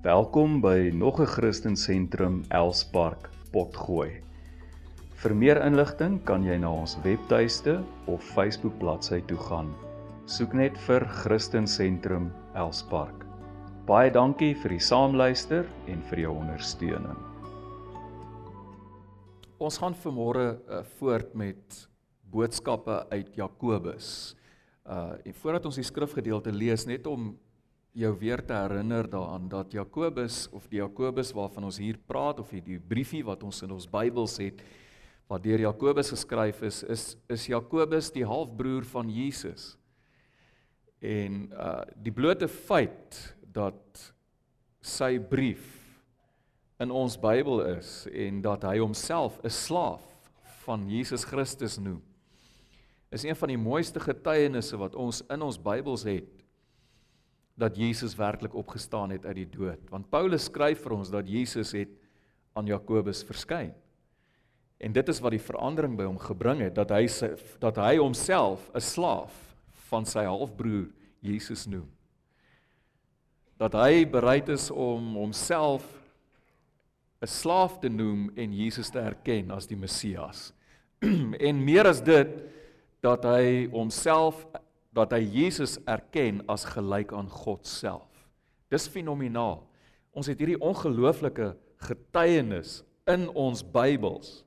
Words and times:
Welkom 0.00 0.62
by 0.64 0.88
nog 0.94 1.20
'n 1.20 1.26
Christen 1.26 1.76
Sentrum 1.76 2.44
Elspark 2.48 3.28
Potgooi. 3.52 4.22
Vir 5.14 5.34
meer 5.34 5.60
inligting 5.64 6.24
kan 6.24 6.42
jy 6.42 6.56
na 6.56 6.72
ons 6.72 6.96
webtuiste 7.04 7.84
of 8.06 8.24
Facebook 8.24 8.78
bladsy 8.78 9.20
toe 9.20 9.36
gaan. 9.36 9.74
Soek 10.24 10.52
net 10.52 10.78
vir 10.78 11.04
Christen 11.04 11.66
Sentrum 11.66 12.32
Elspark. 12.54 13.26
Baie 13.86 14.10
dankie 14.10 14.54
vir 14.54 14.70
die 14.70 14.80
saamluister 14.80 15.66
en 15.86 16.02
vir 16.02 16.18
jou 16.18 16.32
ondersteuning. 16.32 17.18
Ons 19.58 19.78
gaan 19.78 19.94
vanmôre 19.94 20.56
uh, 20.68 20.82
voort 20.98 21.34
met 21.34 21.88
boodskappe 22.22 23.06
uit 23.10 23.36
Jakobus. 23.36 24.34
Uh 24.86 25.12
en 25.24 25.34
voordat 25.34 25.66
ons 25.66 25.76
die 25.76 25.84
skrifgedeelte 25.84 26.52
lees 26.52 26.86
net 26.86 27.06
om 27.06 27.36
jou 27.92 28.12
weer 28.18 28.42
te 28.46 28.54
herinner 28.54 29.08
daaraan 29.10 29.48
dat 29.48 29.72
Jakobus 29.72 30.48
of 30.54 30.68
die 30.70 30.78
Jakobus 30.78 31.32
waarvan 31.34 31.64
ons 31.64 31.78
hier 31.78 31.98
praat 31.98 32.40
of 32.40 32.50
die 32.50 32.78
briefie 32.78 33.24
wat 33.26 33.42
ons 33.42 33.62
in 33.62 33.72
ons 33.74 33.88
Bybels 33.90 34.38
het 34.38 34.62
wat 35.30 35.42
deur 35.42 35.62
Jakobus 35.62 36.10
geskryf 36.14 36.62
is 36.66 36.82
is 36.82 37.04
is 37.30 37.46
Jakobus 37.50 38.10
die 38.14 38.26
halfbroer 38.26 38.84
van 38.84 39.10
Jesus. 39.10 39.76
En 41.00 41.50
uh 41.52 41.82
die 41.94 42.14
blote 42.14 42.48
feit 42.48 43.18
dat 43.42 44.12
sy 44.80 45.18
brief 45.18 45.64
in 46.80 46.90
ons 46.90 47.18
Bybel 47.20 47.64
is 47.76 48.06
en 48.12 48.40
dat 48.42 48.62
hy 48.64 48.78
homself 48.78 49.40
'n 49.42 49.50
slaaf 49.50 50.06
van 50.64 50.88
Jesus 50.88 51.24
Christus 51.24 51.78
noem 51.78 52.02
is 53.10 53.24
een 53.24 53.36
van 53.36 53.48
die 53.48 53.58
mooiste 53.58 54.00
getuienisse 54.00 54.76
wat 54.78 54.94
ons 54.94 55.22
in 55.28 55.42
ons 55.42 55.58
Bybels 55.58 56.04
het 56.06 56.39
dat 57.60 57.76
Jesus 57.76 58.16
werklik 58.16 58.54
opgestaan 58.56 59.12
het 59.12 59.26
uit 59.26 59.42
die 59.42 59.50
dood. 59.52 59.82
Want 59.92 60.08
Paulus 60.10 60.48
skryf 60.48 60.80
vir 60.84 60.96
ons 60.96 61.12
dat 61.12 61.28
Jesus 61.28 61.74
het 61.76 61.92
aan 62.56 62.68
Jakobus 62.68 63.22
verskyn. 63.26 63.74
En 64.80 64.92
dit 64.96 65.08
is 65.12 65.20
wat 65.20 65.34
die 65.36 65.44
verandering 65.44 65.98
by 65.98 66.06
hom 66.08 66.18
gebring 66.20 66.62
het 66.64 66.74
dat 66.78 66.92
hy 66.94 67.04
sy, 67.12 67.34
dat 67.60 67.76
hy 67.76 67.98
homself 68.00 68.70
'n 68.72 68.80
slaaf 68.80 69.34
van 69.90 70.06
sy 70.08 70.24
halfbroer 70.24 70.88
Jesus 71.20 71.66
noem. 71.66 71.88
Dat 73.60 73.76
hy 73.76 74.06
bereid 74.08 74.48
is 74.48 74.70
om 74.70 75.14
homself 75.20 75.84
'n 77.20 77.26
slaaf 77.28 77.78
te 77.78 77.88
noem 77.88 78.30
en 78.36 78.56
Jesus 78.56 78.88
te 78.90 78.98
erken 78.98 79.50
as 79.50 79.66
die 79.66 79.76
Messias. 79.76 80.52
en 81.48 81.64
meer 81.64 81.86
as 81.86 82.00
dit 82.00 82.42
dat 83.00 83.24
hy 83.24 83.68
homself 83.72 84.46
dat 84.94 85.12
hy 85.14 85.22
Jesus 85.22 85.78
erken 85.88 86.42
as 86.50 86.66
gelyk 86.66 87.12
aan 87.14 87.28
God 87.30 87.66
self. 87.66 88.08
Dis 88.70 88.88
fenomenaal. 88.90 89.62
Ons 90.10 90.30
het 90.30 90.38
hierdie 90.42 90.58
ongelooflike 90.58 91.52
getuienis 91.86 92.80
in 93.10 93.28
ons 93.38 93.62
Bybels 93.62 94.40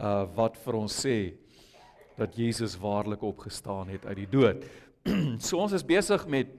uh 0.00 0.24
wat 0.36 0.56
vir 0.62 0.76
ons 0.78 0.94
sê 1.04 1.16
dat 2.18 2.36
Jesus 2.36 2.76
waarlik 2.80 3.22
opgestaan 3.26 3.90
het 3.90 4.04
uit 4.06 4.22
die 4.22 4.30
dood. 4.30 4.64
so 5.46 5.58
ons 5.58 5.74
is 5.76 5.86
besig 5.86 6.26
met 6.30 6.50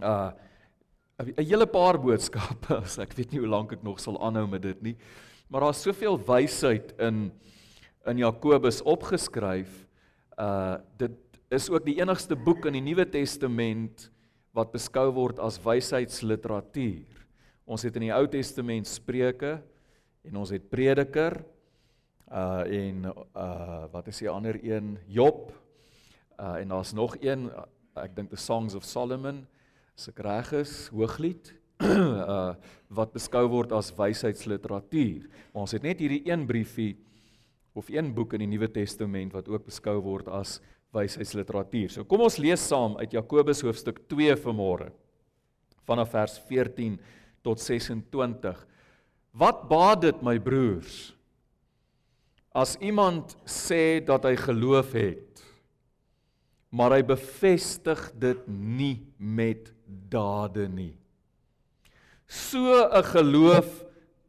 uh 0.00 0.30
'n 1.20 1.44
hele 1.44 1.66
paar 1.66 1.98
boodskappe. 2.00 2.78
As 2.84 2.98
ek 2.98 3.12
weet 3.18 3.32
nie 3.32 3.42
hoe 3.42 3.50
lank 3.50 3.72
ek 3.76 3.82
nog 3.84 4.00
sal 4.00 4.16
aanhou 4.22 4.46
met 4.48 4.62
dit 4.62 4.82
nie. 4.82 4.96
Maar 5.48 5.68
daar's 5.68 5.82
soveel 5.82 6.16
wysheid 6.16 6.94
in 6.98 7.30
in 8.08 8.18
Jakobus 8.18 8.80
opgeskryf. 8.82 9.86
Uh 10.38 10.78
dit 10.96 11.29
is 11.50 11.66
ook 11.70 11.82
die 11.82 11.98
enigste 11.98 12.36
boek 12.38 12.68
in 12.70 12.76
die 12.78 12.84
Nuwe 12.92 13.04
Testament 13.10 14.06
wat 14.54 14.70
beskou 14.70 15.08
word 15.14 15.40
as 15.42 15.58
wysheidsliteratuur. 15.62 17.24
Ons 17.66 17.86
het 17.86 17.96
in 17.98 18.06
die 18.06 18.14
Ou 18.14 18.22
Testament 18.30 18.86
Spreuke 18.86 19.56
en 20.26 20.38
ons 20.38 20.52
het 20.54 20.70
Prediker 20.70 21.40
uh 22.30 22.62
en 22.62 23.10
uh 23.10 23.84
wat 23.90 24.06
is 24.12 24.22
die 24.22 24.30
ander 24.30 24.60
een? 24.62 24.94
Job. 25.10 25.50
Uh 26.38 26.60
en 26.62 26.70
daar's 26.70 26.94
nog 26.94 27.16
een, 27.18 27.48
ek 27.98 28.14
dink 28.14 28.30
the 28.30 28.38
Songs 28.38 28.76
of 28.78 28.86
Solomon, 28.86 29.42
as 29.98 30.06
ek 30.12 30.22
reg 30.22 30.52
is, 30.62 30.74
Hooglied. 30.94 31.50
uh 31.82 32.54
wat 32.94 33.14
beskou 33.14 33.48
word 33.50 33.74
as 33.74 33.90
wysheidsliteratuur. 33.98 35.26
Maar 35.50 35.66
ons 35.66 35.74
het 35.74 35.82
net 35.82 35.98
hierdie 35.98 36.22
een 36.30 36.46
briefie 36.46 36.94
of 37.74 37.90
een 37.90 38.14
boek 38.14 38.38
in 38.38 38.46
die 38.46 38.54
Nuwe 38.54 38.70
Testament 38.70 39.34
wat 39.34 39.50
ook 39.50 39.66
beskou 39.66 39.98
word 40.02 40.30
as 40.30 40.60
wysheidsliteratuur. 40.94 41.92
So 41.92 42.04
kom 42.04 42.24
ons 42.26 42.38
lees 42.42 42.62
saam 42.66 42.96
uit 43.00 43.14
Jakobus 43.14 43.62
hoofstuk 43.66 44.02
2 44.10 44.36
vanmôre. 44.42 44.90
Vanaf 45.86 46.12
vers 46.14 46.36
14 46.48 46.98
tot 47.46 47.62
26. 47.62 48.66
Wat 49.32 49.64
baat 49.70 50.02
dit 50.08 50.22
my 50.26 50.36
broers 50.42 51.12
as 52.50 52.74
iemand 52.82 53.36
sê 53.46 54.00
dat 54.02 54.24
hy 54.26 54.34
geloof 54.34 54.94
het, 54.98 55.42
maar 56.74 56.96
hy 56.96 57.02
bevestig 57.06 58.00
dit 58.18 58.40
nie 58.50 58.96
met 59.18 59.70
dade 60.10 60.66
nie. 60.66 60.94
So 62.26 62.90
'n 62.90 63.02
geloof 63.02 63.84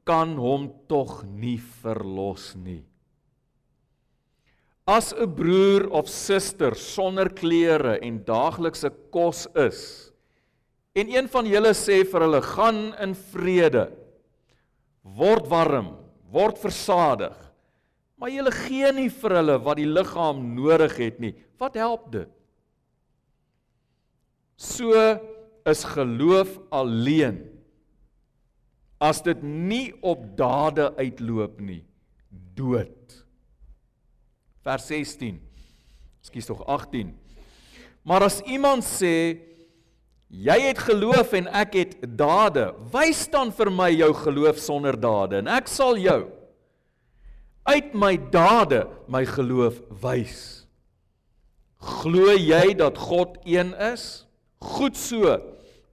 kan 0.05 0.37
hom 0.37 0.69
tog 0.87 1.23
nie 1.25 1.57
verlos 1.57 2.55
nie. 2.55 2.83
As 4.91 5.13
'n 5.13 5.29
broer 5.39 5.87
of 5.87 6.09
suster 6.09 6.75
sonder 6.75 7.29
klere 7.31 7.93
en 8.03 8.23
daaglikse 8.27 8.89
kos 9.13 9.47
is 9.55 10.11
en 10.99 11.07
een 11.07 11.27
van 11.31 11.47
julle 11.47 11.71
sê 11.71 12.01
vir 12.03 12.25
hulle 12.25 12.41
gaan 12.43 12.79
in 12.99 13.13
vrede. 13.31 13.85
Word 15.03 15.47
warm 15.47 15.93
word 16.31 16.59
versadig. 16.59 17.35
Maar 18.19 18.31
julle 18.31 18.53
gee 18.53 18.91
nie 18.95 19.09
vir 19.09 19.37
hulle 19.39 19.57
wat 19.65 19.79
die 19.79 19.89
liggaam 19.89 20.43
nodig 20.55 20.95
het 20.99 21.19
nie. 21.23 21.33
Wat 21.59 21.75
help 21.79 22.11
dit? 22.13 22.29
So 24.61 24.93
is 25.67 25.83
geloof 25.95 26.59
alleen. 26.71 27.41
As 29.01 29.23
dit 29.25 29.41
nie 29.43 29.89
op 30.05 30.27
dade 30.37 30.91
uitloop 30.99 31.57
nie 31.63 31.81
dood 32.55 33.17
vers 34.65 34.85
16. 34.87 35.39
Ekskuus 36.21 36.49
tog 36.49 36.65
18. 36.69 37.13
Maar 38.05 38.27
as 38.27 38.41
iemand 38.49 38.85
sê 38.85 39.15
jy 40.31 40.57
het 40.63 40.79
geloof 40.87 41.33
en 41.37 41.49
ek 41.61 41.75
het 41.75 41.95
dade, 42.17 42.69
wys 42.93 43.25
dan 43.33 43.51
vir 43.53 43.71
my 43.73 43.89
jou 43.93 44.11
geloof 44.21 44.61
sonder 44.61 44.97
dade 44.97 45.41
en 45.41 45.49
ek 45.51 45.69
sal 45.69 45.99
jou 45.99 46.23
uit 47.69 47.93
my 47.93 48.15
dade 48.33 48.85
my 49.11 49.21
geloof 49.27 49.81
wys. 50.01 50.65
Glo 51.81 52.33
jy 52.37 52.73
dat 52.77 52.97
God 53.01 53.37
een 53.45 53.73
is? 53.73 54.25
Goed 54.61 54.97
so. 54.97 55.37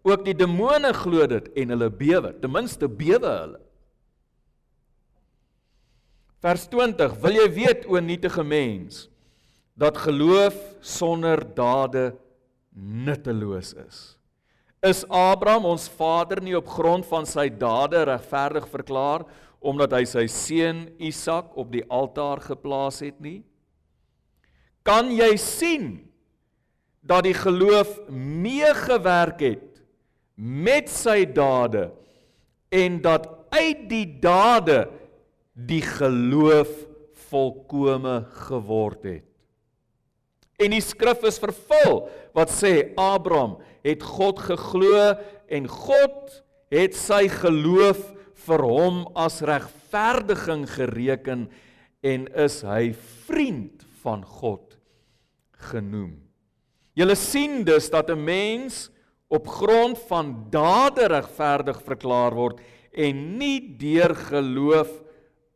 Ook 0.04 0.24
die 0.24 0.36
demone 0.36 0.92
glo 0.96 1.26
dit 1.28 1.48
en 1.56 1.72
hulle 1.74 1.88
bewe. 1.92 2.34
Ten 2.40 2.52
minste 2.52 2.88
bewe 2.88 3.28
hulle. 3.28 3.60
Vers 6.38 6.68
20: 6.70 7.16
Wil 7.18 7.40
jy 7.40 7.48
weet 7.50 7.86
o 7.90 7.98
nietige 7.98 8.44
mens 8.46 9.08
dat 9.78 9.98
geloof 9.98 10.54
sonder 10.80 11.42
dade 11.42 12.12
nutteloos 12.78 13.72
is? 13.82 13.98
Is 14.78 15.02
Abraham 15.10 15.66
ons 15.72 15.88
vader 15.90 16.38
nie 16.42 16.54
op 16.54 16.70
grond 16.70 17.06
van 17.10 17.26
sy 17.26 17.48
dade 17.50 18.04
regverdig 18.06 18.68
verklaar 18.70 19.26
omdat 19.58 19.96
hy 19.96 20.04
sy 20.06 20.28
seun 20.30 20.84
Isak 21.02 21.56
op 21.58 21.72
die 21.74 21.82
altaar 21.90 22.38
geplaas 22.44 23.00
het 23.02 23.18
nie? 23.18 23.40
Kan 24.86 25.10
jy 25.10 25.32
sien 25.42 25.88
dat 27.02 27.26
die 27.26 27.34
geloof 27.34 27.90
meegewerk 28.14 29.42
het 29.42 29.82
met 30.38 30.86
sy 30.86 31.24
dade 31.26 31.88
en 32.70 33.02
dat 33.02 33.26
uit 33.50 33.82
die 33.90 34.06
dade 34.22 34.84
die 35.66 35.82
geloof 35.82 36.70
volkome 37.28 38.20
geword 38.48 39.08
het. 39.08 39.24
En 40.58 40.72
die 40.74 40.82
skrif 40.82 41.22
is 41.26 41.38
vervul 41.38 42.04
wat 42.34 42.50
sê 42.50 42.90
Abraham 42.98 43.58
het 43.86 44.02
God 44.02 44.40
geglo 44.42 45.14
en 45.50 45.68
God 45.70 46.38
het 46.74 46.96
sy 46.98 47.26
geloof 47.30 48.00
vir 48.46 48.64
hom 48.66 49.04
as 49.18 49.40
regverdiging 49.46 50.64
gereken 50.70 51.46
en 52.06 52.26
is 52.38 52.60
hy 52.66 52.90
vriend 53.26 53.86
van 54.02 54.22
God 54.22 54.76
genoem. 55.70 56.16
Julle 56.98 57.14
sien 57.18 57.62
dus 57.66 57.90
dat 57.90 58.10
'n 58.10 58.24
mens 58.24 58.90
op 59.28 59.46
grond 59.46 59.98
van 60.08 60.50
dade 60.50 61.06
regverdig 61.06 61.82
verklaar 61.82 62.34
word 62.34 62.60
en 62.92 63.38
nie 63.38 63.76
deur 63.78 64.14
geloof 64.14 64.90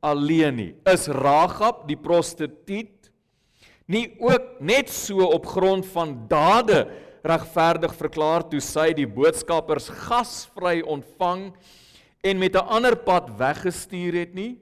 alleen 0.02 0.58
nie. 0.58 0.72
Is 0.90 1.06
Ragab 1.06 1.86
die 1.88 1.96
prostituut 1.96 3.10
nie 3.90 4.06
ook 4.22 4.58
net 4.64 4.90
so 4.90 5.24
op 5.34 5.46
grond 5.46 5.86
van 5.94 6.14
dade 6.30 6.84
regverdig 7.22 7.94
verklaar 7.94 8.44
toe 8.50 8.60
sy 8.62 8.90
die 8.96 9.06
boodskappers 9.06 9.88
gasvry 10.08 10.80
ontvang 10.82 11.50
en 12.22 12.38
met 12.38 12.56
'n 12.56 12.66
ander 12.66 12.96
pad 12.96 13.30
weggestuur 13.38 14.14
het 14.14 14.34
nie? 14.34 14.58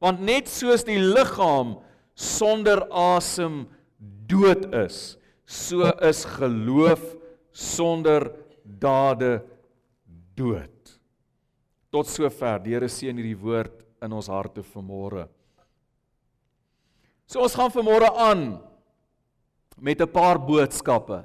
Want 0.00 0.20
net 0.20 0.48
soos 0.48 0.84
die 0.84 0.98
liggaam 0.98 1.78
sonder 2.14 2.86
asem 2.90 3.68
dood 4.26 4.74
is, 4.74 5.16
so 5.46 5.92
is 6.00 6.24
geloof 6.24 7.16
sonder 7.52 8.32
dade 8.64 9.42
dood. 10.34 10.98
Tot 11.90 12.06
sover. 12.06 12.58
Die 12.58 12.72
Here 12.72 12.88
seën 12.88 13.16
hierdie 13.16 13.36
woord 13.36 13.81
in 14.02 14.12
ons 14.12 14.28
harte 14.30 14.64
vanmôre. 14.72 15.28
So 17.26 17.42
ons 17.44 17.54
gaan 17.56 17.72
vanmôre 17.72 18.10
aan 18.18 18.60
met 19.78 20.00
'n 20.00 20.10
paar 20.10 20.38
boodskappe 20.38 21.24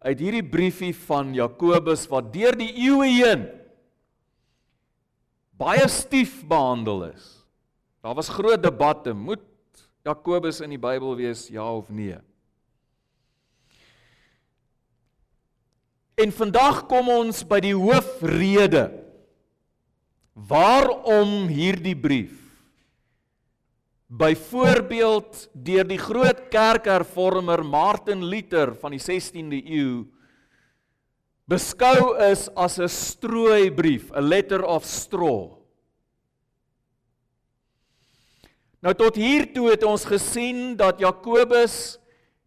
uit 0.00 0.18
hierdie 0.18 0.44
briefie 0.44 0.94
van 0.94 1.34
Jakobus 1.34 2.06
wat 2.08 2.32
deur 2.32 2.56
die 2.56 2.72
eeue 2.88 3.08
heen 3.08 3.60
baie 5.60 5.84
stief 5.88 6.40
behandel 6.48 7.12
is. 7.12 7.44
Daar 8.00 8.14
was 8.16 8.32
groot 8.32 8.62
debatte, 8.62 9.12
moet 9.12 9.42
Jakobus 10.04 10.62
in 10.64 10.70
die 10.70 10.80
Bybel 10.80 11.16
wees 11.16 11.48
ja 11.52 11.66
of 11.68 11.90
nee? 11.92 12.16
En 16.16 16.32
vandag 16.32 16.86
kom 16.88 17.08
ons 17.08 17.44
by 17.44 17.60
die 17.60 17.76
hoofrede 17.76 18.99
waarom 20.48 21.48
hierdie 21.50 21.96
brief 21.96 22.36
byvoorbeeld 24.10 25.46
deur 25.54 25.86
die 25.86 26.00
groot 26.00 26.48
kerkhervormer 26.50 27.62
Martin 27.62 28.24
Luther 28.26 28.74
van 28.80 28.96
die 28.96 29.02
16de 29.02 29.60
eeu 29.70 29.92
beskou 31.50 32.16
is 32.30 32.48
as 32.54 32.78
'n 32.78 32.88
strooibrief, 32.88 34.10
'n 34.14 34.22
letter 34.22 34.62
of 34.64 34.84
straw. 34.84 35.58
Nou 38.80 38.94
tot 38.94 39.16
hier 39.16 39.52
toe 39.52 39.70
het 39.70 39.84
ons 39.84 40.04
gesien 40.04 40.76
dat 40.76 41.00
Jakobus 41.00 41.98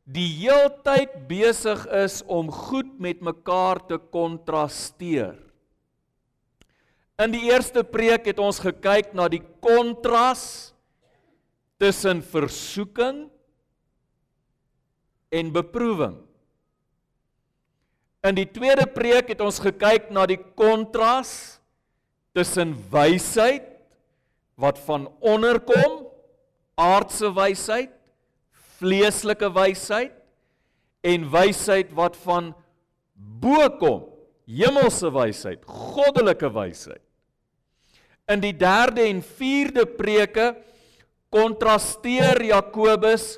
die 0.04 0.28
heeltyd 0.44 1.28
besig 1.28 1.86
is 1.88 2.24
om 2.26 2.52
goed 2.52 3.00
met 3.00 3.22
mekaar 3.22 3.86
te 3.86 3.98
kontrasteer. 3.98 5.38
In 7.22 7.34
die 7.34 7.46
eerste 7.52 7.84
preek 7.86 8.26
het 8.26 8.40
ons 8.42 8.58
gekyk 8.64 9.12
na 9.14 9.28
die 9.30 9.44
kontras 9.62 10.74
tussen 11.78 12.24
versoeking 12.26 13.28
en 15.34 15.52
beproewing. 15.54 16.16
In 18.24 18.38
die 18.38 18.48
tweede 18.50 18.88
preek 18.90 19.30
het 19.34 19.42
ons 19.44 19.60
gekyk 19.62 20.10
na 20.16 20.26
die 20.30 20.40
kontras 20.58 21.60
tussen 22.34 22.74
wysheid 22.90 23.68
wat 24.58 24.80
van 24.86 25.06
onder 25.22 25.60
kom, 25.62 26.06
aardse 26.80 27.30
wysheid, 27.36 27.92
vleeslike 28.80 29.50
wysheid 29.54 30.16
en 31.06 31.28
wysheid 31.30 31.92
wat 31.94 32.18
van 32.24 32.54
bo 33.14 33.68
kom, 33.78 34.02
hemelse 34.50 35.10
wysheid, 35.14 35.64
goddelike 35.66 36.50
wysheid. 36.54 37.02
In 38.32 38.44
die 38.44 38.54
derde 38.56 39.04
en 39.10 39.22
vierde 39.24 39.86
preke 39.86 40.54
kontrasteer 41.34 42.40
Jakobus 42.46 43.38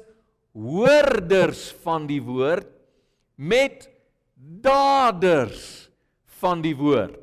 hoorders 0.56 1.69
van 1.84 2.06
die 2.07 2.22
woord 2.24 2.69
met 3.36 3.88
daders 4.36 5.90
van 6.40 6.62
die 6.63 6.75
woord. 6.78 7.22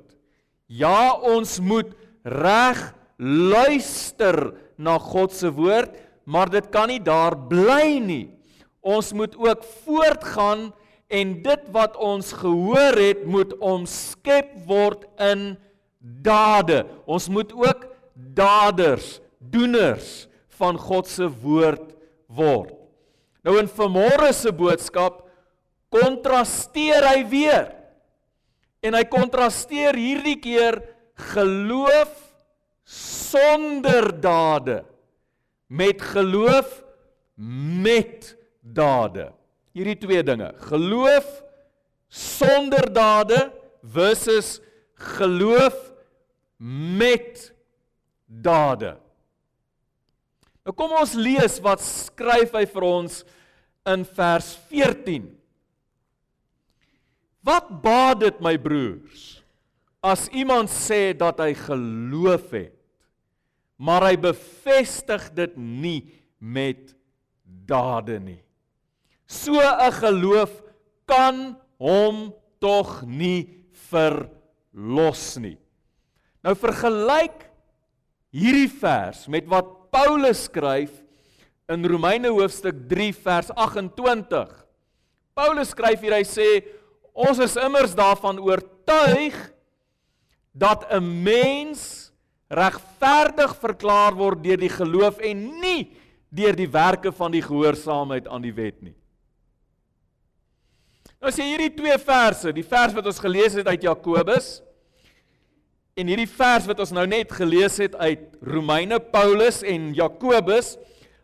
Ja, 0.67 1.15
ons 1.17 1.59
moet 1.61 1.93
reg 2.25 2.81
luister 3.23 4.53
na 4.77 4.99
God 4.99 5.35
se 5.37 5.51
woord, 5.53 5.95
maar 6.25 6.51
dit 6.51 6.69
kan 6.73 6.91
nie 6.91 7.01
daar 7.03 7.37
bly 7.49 7.99
nie. 8.03 8.27
Ons 8.83 9.13
moet 9.15 9.37
ook 9.39 9.65
voortgaan 9.85 10.71
en 11.13 11.35
dit 11.45 11.65
wat 11.75 11.97
ons 12.01 12.33
gehoor 12.41 12.97
het 12.97 13.27
moet 13.29 13.53
omskep 13.61 14.55
word 14.69 15.05
in 15.21 15.53
dade. 16.01 16.83
Ons 17.05 17.29
moet 17.29 17.53
ook 17.53 17.85
daders, 18.15 19.19
doeners 19.39 20.27
van 20.57 20.79
God 20.81 21.11
se 21.11 21.29
woord 21.43 21.93
word. 22.33 22.73
Nou 23.45 23.59
in 23.61 23.69
vanmôre 23.69 24.31
se 24.35 24.53
boodskap 24.55 25.25
kontrasteer 25.93 27.05
hy 27.11 27.21
weer. 27.29 27.69
En 28.83 28.97
hy 28.97 29.05
kontrasteer 29.11 29.99
hierdie 29.99 30.39
keer 30.43 30.81
geloof 31.33 32.15
sonder 32.89 34.09
dade 34.23 34.81
met 35.73 36.03
geloof 36.03 36.81
met 37.37 38.33
dade. 38.61 39.31
Hierdie 39.73 39.97
twee 39.97 40.23
dinge, 40.25 40.51
geloof 40.69 41.29
sonder 42.13 42.91
dade 42.93 43.39
versus 43.83 44.59
geloof 45.17 45.77
met 46.59 47.49
dade. 48.27 48.95
Nou 50.63 50.75
kom 50.77 50.93
ons 50.95 51.15
lees 51.19 51.57
wat 51.65 51.83
skryf 51.83 52.53
hy 52.55 52.67
vir 52.71 52.87
ons 52.87 53.23
in 53.89 54.05
vers 54.07 54.53
14. 54.71 55.25
Wat 57.43 57.73
baat 57.83 58.21
dit 58.23 58.45
my 58.45 58.55
broers 58.61 59.41
as 60.03 60.29
iemand 60.35 60.71
sê 60.71 61.13
dat 61.15 61.39
hy 61.43 61.53
geloof 61.55 62.55
het, 62.55 62.75
maar 63.79 64.05
hy 64.09 64.17
bevestig 64.19 65.29
dit 65.35 65.55
nie 65.59 66.01
met 66.39 66.91
dade 67.43 68.19
nie. 68.23 68.41
So 69.33 69.57
'n 69.57 69.93
geloof 69.97 70.53
kan 71.09 71.57
hom 71.81 72.35
tog 72.61 73.03
nie 73.09 73.65
verlos 73.89 75.39
nie. 75.41 75.57
Nou 76.45 76.53
vergelyk 76.55 77.49
hierdie 78.35 78.69
vers 78.69 79.25
met 79.33 79.49
wat 79.49 79.91
Paulus 79.93 80.45
skryf 80.49 80.93
in 81.73 81.85
Romeine 81.89 82.29
hoofstuk 82.29 82.85
3 82.91 83.13
vers 83.25 83.51
28. 83.57 84.53
Paulus 85.35 85.73
skryf 85.73 86.05
hier 86.05 86.17
hy 86.19 86.25
sê 86.29 86.49
ons 87.13 87.41
is 87.41 87.57
immers 87.57 87.97
daarvan 87.97 88.41
oortuig 88.41 89.37
dat 90.53 90.85
'n 90.93 91.05
mens 91.25 92.13
regverdig 92.53 93.57
verklaar 93.57 94.13
word 94.13 94.43
deur 94.45 94.61
die 94.61 94.73
geloof 94.73 95.19
en 95.25 95.61
nie 95.61 95.97
deur 96.29 96.57
die 96.57 96.69
werke 96.69 97.13
van 97.13 97.33
die 97.33 97.43
gehoorsaamheid 97.43 98.29
aan 98.29 98.43
die 98.43 98.53
wet 98.53 98.83
nie. 98.83 98.97
Nou 101.23 101.31
sê 101.31 101.47
hierdie 101.47 101.71
twee 101.77 101.95
verse, 102.03 102.51
die 102.51 102.67
vers 102.67 102.95
wat 102.97 103.07
ons 103.07 103.23
gelees 103.23 103.55
het 103.55 103.69
uit 103.71 103.85
Jakobus 103.87 104.57
En 105.93 106.09
hierdie 106.09 106.31
vers 106.31 106.65
wat 106.71 106.79
ons 106.81 106.93
nou 106.97 107.05
net 107.09 107.33
gelees 107.37 107.77
het 107.83 107.93
uit 108.01 108.23
Romeine 108.49 108.97
Paulus 109.13 109.61
en 109.69 109.91
Jakobus 109.97 110.77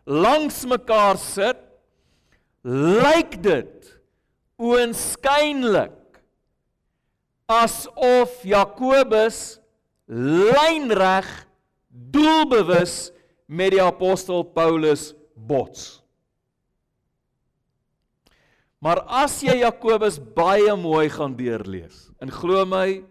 langs 0.05 0.61
mekaar 0.69 1.17
sit, 1.21 1.57
lyk 2.65 3.39
dit 3.41 3.89
oënskynlik 4.61 5.95
asof 7.49 8.43
Jakobus 8.45 9.57
lynreg 10.09 11.29
doelbewus 11.89 13.09
met 13.49 13.73
die 13.73 13.81
apostel 13.81 14.43
Paulus 14.53 15.15
bots. 15.33 16.03
Maar 18.79 19.03
as 19.23 19.41
jy 19.43 19.59
Jakobus 19.59 20.17
baie 20.19 20.71
mooi 20.79 21.09
gaan 21.11 21.35
deurlees, 21.35 22.07
en 22.23 22.31
glo 22.31 22.63
my, 22.65 23.01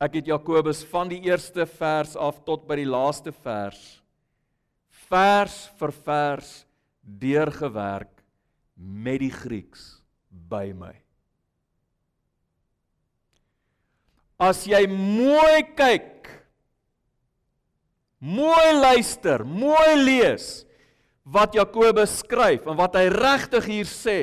Ek 0.00 0.14
het 0.16 0.30
Jakobus 0.30 0.80
van 0.88 1.10
die 1.12 1.20
eerste 1.28 1.66
vers 1.68 2.14
af 2.16 2.38
tot 2.46 2.64
by 2.68 2.78
die 2.80 2.88
laaste 2.88 3.34
vers 3.36 3.98
vers 5.10 5.54
vir 5.76 5.92
vers 6.06 6.50
deurgewerk 7.02 8.22
met 8.78 9.18
die 9.20 9.32
Grieks 9.34 9.98
by 10.30 10.70
my. 10.70 10.92
As 14.38 14.62
jy 14.70 14.84
mooi 14.86 15.64
kyk, 15.76 16.30
mooi 18.22 18.68
luister, 18.78 19.42
mooi 19.42 19.98
lees 19.98 20.62
wat 21.30 21.54
Jakobus 21.54 22.20
skryf 22.24 22.66
en 22.66 22.78
wat 22.78 22.96
hy 22.98 23.06
regtig 23.12 23.68
hier 23.70 23.88
sê 23.88 24.20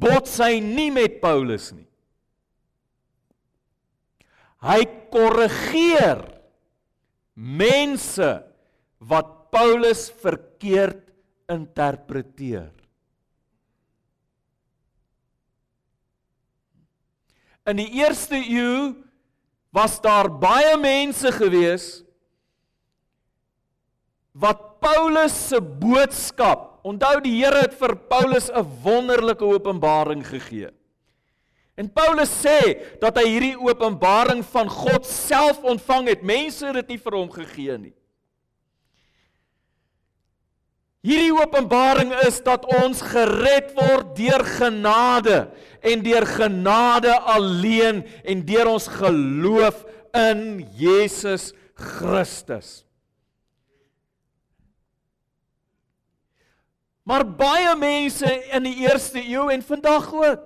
bots 0.00 0.38
hy 0.40 0.56
nie 0.64 0.88
met 0.94 1.18
Paulus 1.20 1.70
nie. 1.74 1.84
Hy 4.64 4.80
korrigeer 5.12 6.22
mense 7.36 8.30
wat 9.04 9.34
Paulus 9.52 10.08
verkeerd 10.22 11.04
interpreteer. 11.52 12.72
In 17.66 17.82
die 17.82 17.90
eerste 18.00 18.38
eeu 18.38 18.94
was 19.74 19.98
daar 20.00 20.30
baie 20.30 20.76
mense 20.80 21.30
gewees 21.34 22.05
wat 24.36 24.80
Paulus 24.84 25.34
se 25.48 25.60
boodskap, 25.60 26.80
onthou 26.86 27.18
die 27.24 27.38
Here 27.40 27.64
het 27.64 27.74
vir 27.74 27.96
Paulus 28.08 28.50
'n 28.50 28.66
wonderlike 28.82 29.44
openbaring 29.44 30.26
gegee. 30.26 30.70
En 31.76 31.92
Paulus 31.92 32.30
sê 32.30 32.80
dat 33.00 33.18
hy 33.18 33.26
hierdie 33.28 33.58
openbaring 33.60 34.44
van 34.44 34.68
God 34.68 35.04
self 35.06 35.60
ontvang 35.60 36.08
het. 36.08 36.22
Mense 36.22 36.66
het 36.66 36.74
dit 36.74 36.88
nie 36.88 36.98
vir 36.98 37.12
hom 37.12 37.28
gegee 37.30 37.76
nie. 37.78 37.92
Hierdie 41.06 41.34
openbaring 41.36 42.14
is 42.24 42.40
dat 42.42 42.64
ons 42.80 43.02
gered 43.12 43.74
word 43.76 44.16
deur 44.16 44.42
genade 44.56 45.50
en 45.84 46.02
deur 46.02 46.26
genade 46.26 47.12
alleen 47.20 48.02
en 48.24 48.42
deur 48.46 48.72
ons 48.72 48.88
geloof 48.88 49.84
in 50.16 50.66
Jesus 50.74 51.52
Christus. 51.74 52.85
Maar 57.06 57.22
baie 57.38 57.72
mense 57.78 58.28
in 58.56 58.66
die 58.66 58.80
eerste 58.82 59.22
eeu 59.22 59.46
en 59.54 59.62
vandag 59.62 60.08
ook 60.10 60.44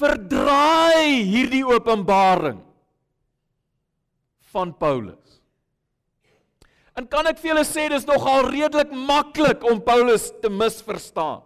verdraai 0.00 1.26
hierdie 1.28 1.64
openbaring 1.66 2.60
van 4.54 4.70
Paulus. 4.78 5.40
En 6.96 7.06
kan 7.10 7.26
ek 7.30 7.38
vir 7.40 7.52
julle 7.52 7.66
sê 7.66 7.88
dis 7.90 8.06
nogal 8.08 8.48
redelik 8.48 8.90
maklik 8.94 9.64
om 9.66 9.82
Paulus 9.82 10.30
te 10.42 10.50
misverstaan. 10.52 11.42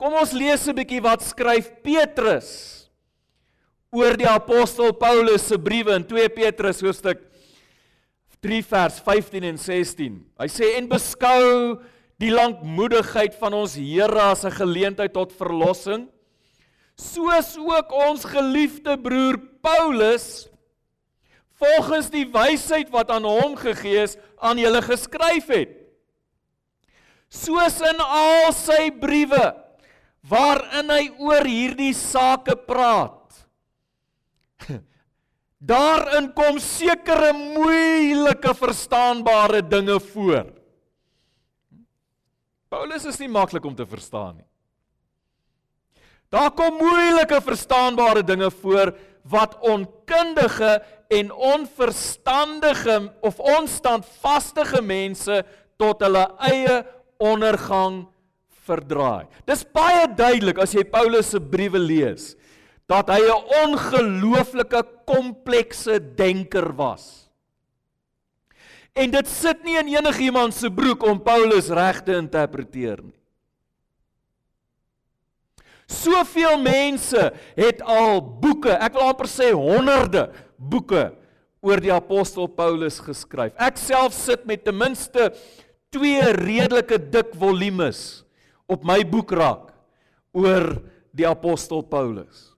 Kom 0.00 0.16
ons 0.16 0.32
lees 0.32 0.66
'n 0.66 0.76
bietjie 0.76 1.02
wat 1.04 1.20
skryf 1.20 1.68
Petrus 1.84 2.88
oor 3.92 4.16
die 4.16 4.28
apostel 4.28 4.92
Paulus 4.96 5.48
se 5.48 5.58
briewe 5.58 5.92
in 5.92 6.04
2 6.04 6.28
Petrus 6.30 6.80
hoofstuk 6.80 7.29
3 8.40 8.62
vers 8.64 9.00
15 9.04 9.44
en 9.44 9.58
16. 9.58 10.20
Hy 10.40 10.48
sê 10.48 10.76
en 10.78 10.88
beskou 10.88 11.80
die 12.20 12.32
lankmoedigheid 12.32 13.36
van 13.40 13.54
ons 13.56 13.74
Here 13.76 14.20
as 14.30 14.44
'n 14.44 14.52
geleentheid 14.52 15.12
tot 15.12 15.32
verlossing 15.32 16.08
soos 17.00 17.56
ook 17.56 17.92
ons 17.92 18.24
geliefde 18.28 18.96
broer 19.00 19.38
Paulus 19.64 20.48
volgens 21.60 22.10
die 22.12 22.26
wysheid 22.32 22.90
wat 22.92 23.10
aan 23.12 23.26
hom 23.28 23.56
gegee 23.60 24.04
is 24.04 24.16
aan 24.40 24.60
julle 24.60 24.80
geskryf 24.84 25.50
het. 25.52 25.72
Soos 27.30 27.78
in 27.84 28.00
al 28.00 28.52
sy 28.56 28.88
briewe 28.90 29.52
waarin 30.28 30.90
hy 30.90 31.04
oor 31.20 31.46
hierdie 31.46 31.94
sake 31.96 32.56
praat. 32.68 33.44
Daarin 35.60 36.30
kom 36.32 36.56
sekere 36.58 37.34
moeilike 37.36 38.54
verstaanbare 38.56 39.60
dinge 39.60 39.98
voor. 40.00 40.46
Paulus 42.72 43.04
is 43.04 43.18
nie 43.20 43.28
maklik 43.28 43.66
om 43.68 43.74
te 43.76 43.84
verstaan 43.84 44.38
nie. 44.38 44.48
Daar 46.30 46.52
kom 46.54 46.78
moeilike 46.78 47.40
verstaanbare 47.42 48.22
dinge 48.24 48.48
voor 48.62 48.94
wat 49.28 49.58
onkundige 49.60 50.78
en 51.10 51.32
onverstandige 51.32 53.12
of 53.20 53.40
onstandvastige 53.42 54.80
mense 54.82 55.42
tot 55.76 56.00
hulle 56.06 56.22
eie 56.46 56.78
ondergang 57.20 58.06
verdraai. 58.64 59.26
Dis 59.44 59.66
baie 59.74 60.06
duidelik 60.06 60.62
as 60.62 60.72
jy 60.72 60.86
Paulus 60.88 61.34
se 61.34 61.42
briewe 61.42 61.82
lees 61.82 62.32
dat 62.90 63.10
hy 63.14 63.22
'n 63.22 63.46
ongelooflike 63.70 64.82
komplekse 65.06 66.00
denker 66.16 66.74
was. 66.74 67.30
En 68.92 69.10
dit 69.10 69.28
sit 69.28 69.62
nie 69.64 69.78
in 69.78 69.94
enigiemand 69.94 70.54
se 70.54 70.70
broek 70.70 71.02
om 71.06 71.22
Paulus 71.22 71.70
reg 71.70 72.02
te 72.02 72.16
interpreteer 72.18 72.98
nie. 73.02 73.18
Soveel 75.86 76.58
mense 76.62 77.32
het 77.56 77.82
al 77.82 78.20
boeke, 78.22 78.70
ek 78.70 78.94
wil 78.94 79.10
amper 79.10 79.26
sê 79.26 79.50
honderde 79.50 80.28
boeke 80.56 81.10
oor 81.60 81.80
die 81.82 81.92
apostel 81.92 82.46
Paulus 82.46 83.00
geskryf. 83.02 83.52
Ek 83.58 83.78
self 83.78 84.14
sit 84.14 84.46
met 84.46 84.64
ten 84.64 84.76
minste 84.78 85.32
twee 85.90 86.22
redelike 86.22 86.98
dik 87.10 87.34
volumes 87.34 88.22
op 88.70 88.86
my 88.86 89.02
boekrak 89.02 89.72
oor 90.32 90.78
die 91.10 91.26
apostel 91.26 91.82
Paulus. 91.82 92.49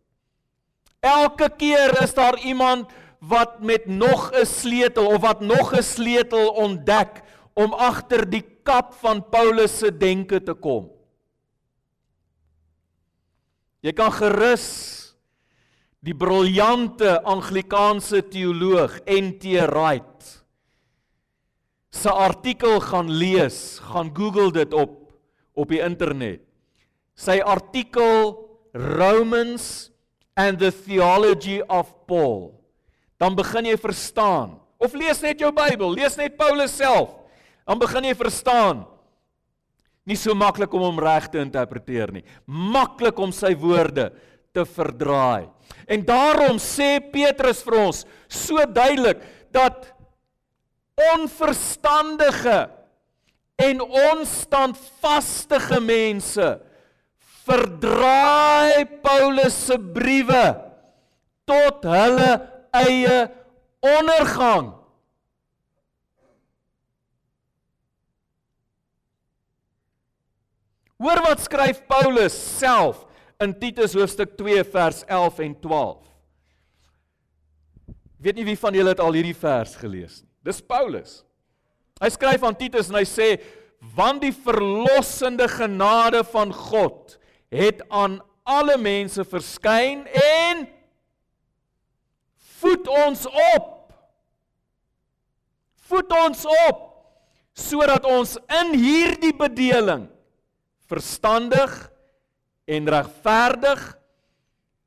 Elke 1.03 1.49
keer 1.59 1.97
is 2.03 2.15
daar 2.15 2.39
iemand 2.39 2.91
wat 3.19 3.61
met 3.61 3.87
nog 3.87 4.31
'n 4.31 4.47
sleutel 4.47 5.07
of 5.07 5.21
wat 5.21 5.41
nog 5.41 5.75
'n 5.75 5.83
sleutel 5.83 6.49
ontdek 6.49 7.23
om 7.55 7.73
agter 7.73 8.31
die 8.31 8.45
kap 8.63 8.95
van 8.95 9.29
Paulus 9.29 9.79
se 9.79 9.97
denke 9.97 10.43
te 10.43 10.55
kom. 10.55 10.91
Jy 13.81 13.93
kan 13.93 14.13
gerus 14.13 14.67
die 15.99 16.15
briljante 16.15 17.23
Anglikaanse 17.23 18.29
teoloog 18.29 19.01
N.T. 19.07 19.43
Wright 19.43 20.43
se 21.91 22.11
artikel 22.11 22.81
gaan 22.81 23.11
lees, 23.11 23.79
gaan 23.79 24.11
Google 24.17 24.51
dit 24.53 24.73
op 24.75 24.99
op 25.53 25.69
die 25.69 25.83
internet. 25.85 26.41
Sy 27.15 27.43
artikel 27.45 28.39
Romans 28.73 29.92
and 30.37 30.59
the 30.59 30.71
theology 30.73 31.63
of 31.69 31.91
Paul. 32.07 32.57
Dan 33.21 33.37
begin 33.39 33.69
jy 33.71 33.77
verstaan. 33.79 34.59
Of 34.83 34.97
lees 34.99 35.23
net 35.23 35.39
jou 35.39 35.53
Bybel, 35.55 35.95
lees 35.95 36.17
net 36.19 36.35
Paulus 36.39 36.75
self. 36.75 37.15
Dan 37.63 37.79
begin 37.79 38.11
jy 38.11 38.17
verstaan 38.19 38.83
Nie 40.09 40.19
so 40.19 40.35
maklik 40.35 40.73
om 40.75 40.83
hom 40.83 40.99
reg 41.03 41.29
te 41.31 41.39
interpreteer 41.43 42.11
nie. 42.15 42.25
Maklik 42.47 43.21
om 43.23 43.31
sy 43.35 43.53
woorde 43.59 44.11
te 44.53 44.65
verdraai. 44.67 45.47
En 45.87 46.03
daarom 46.07 46.59
sê 46.63 46.97
Petrus 47.13 47.63
vir 47.65 47.79
ons 47.85 48.03
so 48.27 48.65
duidelik 48.67 49.23
dat 49.55 49.87
onverstandige 51.15 52.67
en 53.63 53.83
onstandvaste 54.11 55.79
mense 55.85 56.49
verdraai 57.47 58.85
Paulus 59.03 59.57
se 59.67 59.79
briewe 59.79 60.45
tot 61.49 61.85
hulle 61.89 62.31
eie 62.73 63.17
ondergang. 63.83 64.71
Hoor 71.03 71.19
wat 71.27 71.43
skryf 71.43 71.83
Paulus 71.91 72.35
self 72.61 73.03
in 73.43 73.55
Titus 73.59 73.97
hoofstuk 73.99 74.37
2 74.39 74.63
vers 74.71 75.03
11 75.11 75.41
en 75.49 75.57
12. 75.65 75.99
Ek 77.91 78.29
weet 78.29 78.39
nie 78.39 78.47
wie 78.53 78.61
van 78.61 78.77
julle 78.79 78.95
het 78.95 79.03
al 79.03 79.19
hierdie 79.19 79.35
vers 79.35 79.75
gelees 79.81 80.21
nie. 80.23 80.31
Dis 80.47 80.63
Paulus. 80.63 81.23
Hy 82.03 82.11
skryf 82.11 82.45
aan 82.47 82.57
Titus 82.59 82.91
en 82.91 83.01
hy 83.01 83.07
sê 83.07 83.29
want 83.97 84.23
die 84.23 84.35
verlossende 84.35 85.49
genade 85.51 86.23
van 86.31 86.55
God 86.55 87.17
het 87.53 87.83
aan 87.93 88.17
alle 88.49 88.79
mense 88.81 89.25
verskyn 89.29 90.07
en 90.09 90.65
voed 92.59 92.89
ons 92.89 93.27
op. 93.29 93.69
Voed 95.89 96.17
ons 96.25 96.47
op 96.69 96.89
sodat 97.53 98.07
ons 98.09 98.39
in 98.63 98.71
hierdie 98.81 99.35
bedeling 99.37 100.07
verstandig 100.89 101.75
en 102.65 102.89
regverdig 102.89 103.83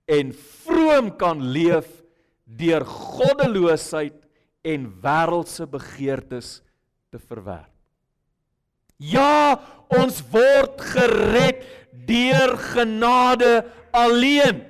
en 0.10 0.31
vroom 0.65 1.12
kan 1.19 1.43
leef 1.53 1.88
deur 2.45 2.86
goddeloosheid 2.89 4.17
en 4.65 4.89
wêreldse 5.01 5.67
begeertes 5.69 6.50
te 7.13 7.22
verwerp. 7.22 7.69
Ja, 8.98 9.60
ons 9.93 10.22
word 10.31 10.79
gered 10.93 11.65
deur 12.06 12.58
genade 12.58 13.66
alleen. 13.92 14.64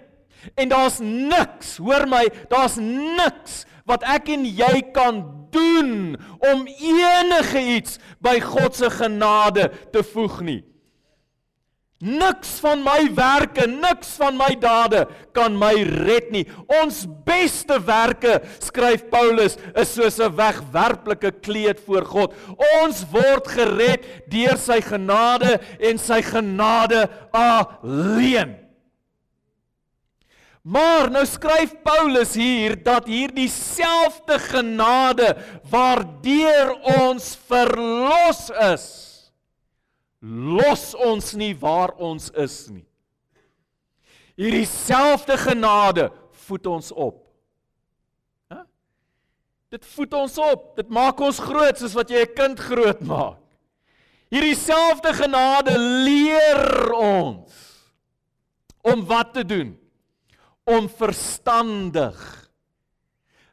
En 0.54 0.70
daar's 0.70 1.00
niks, 1.02 1.78
hoor 1.78 2.06
my, 2.08 2.28
daar's 2.52 2.78
niks 2.82 3.64
wat 3.90 4.06
ek 4.06 4.30
en 4.34 4.46
jy 4.46 4.82
kan 4.94 5.24
doen 5.54 6.16
om 6.42 6.66
enige 6.68 7.62
iets 7.78 8.00
by 8.24 8.38
God 8.44 8.78
se 8.78 8.90
genade 8.90 9.70
te 9.94 10.04
voeg 10.04 10.40
nie. 10.46 10.62
Niks 12.04 12.58
van 12.60 12.82
my 12.84 13.06
werke, 13.16 13.64
niks 13.72 14.18
van 14.20 14.36
my 14.36 14.50
dade 14.60 15.06
kan 15.32 15.54
my 15.56 15.72
red 16.04 16.28
nie. 16.34 16.44
Ons 16.82 17.06
beste 17.24 17.78
werke, 17.88 18.42
skryf 18.60 19.06
Paulus, 19.10 19.56
is 19.72 19.94
soos 19.96 20.20
'n 20.20 20.36
wegwerplike 20.36 21.32
kleed 21.40 21.80
voor 21.80 22.04
God. 22.04 22.34
Ons 22.84 23.06
word 23.12 23.48
gered 23.48 24.04
deur 24.28 24.58
sy 24.58 24.82
genade 24.82 25.60
en 25.80 25.98
sy 25.98 26.22
genade 26.22 27.08
alleen. 27.32 28.58
Maar 30.64 31.12
nou 31.12 31.26
skryf 31.26 31.76
Paulus 31.84 32.34
hier 32.34 32.76
dat 32.84 33.08
hierdie 33.08 33.50
selfde 33.50 34.40
genade 34.40 35.38
waardeur 35.70 36.76
ons 37.06 37.38
verlos 37.48 38.50
is 38.74 39.05
los 40.26 40.94
ons 40.98 41.34
nie 41.38 41.54
waar 41.58 41.94
ons 42.02 42.32
is 42.34 42.58
nie. 42.74 42.86
Hierdie 44.36 44.66
selfde 44.68 45.38
genade 45.40 46.10
voed 46.46 46.66
ons 46.68 46.92
op. 46.92 47.22
Hæ? 48.52 48.66
Dit 49.76 49.86
voed 49.94 50.18
ons 50.18 50.38
op. 50.42 50.74
Dit 50.80 50.90
maak 50.90 51.22
ons 51.24 51.40
groot 51.40 51.78
soos 51.80 51.96
wat 51.96 52.12
jy 52.12 52.26
'n 52.26 52.36
kind 52.36 52.60
groot 52.60 53.02
maak. 53.02 53.40
Hierdie 54.34 54.58
selfde 54.58 55.14
genade 55.14 55.78
leer 55.78 56.92
ons 56.92 57.54
om 58.84 59.06
wat 59.06 59.34
te 59.34 59.46
doen? 59.46 59.78
Om 60.66 60.90
verstandig, 60.90 62.50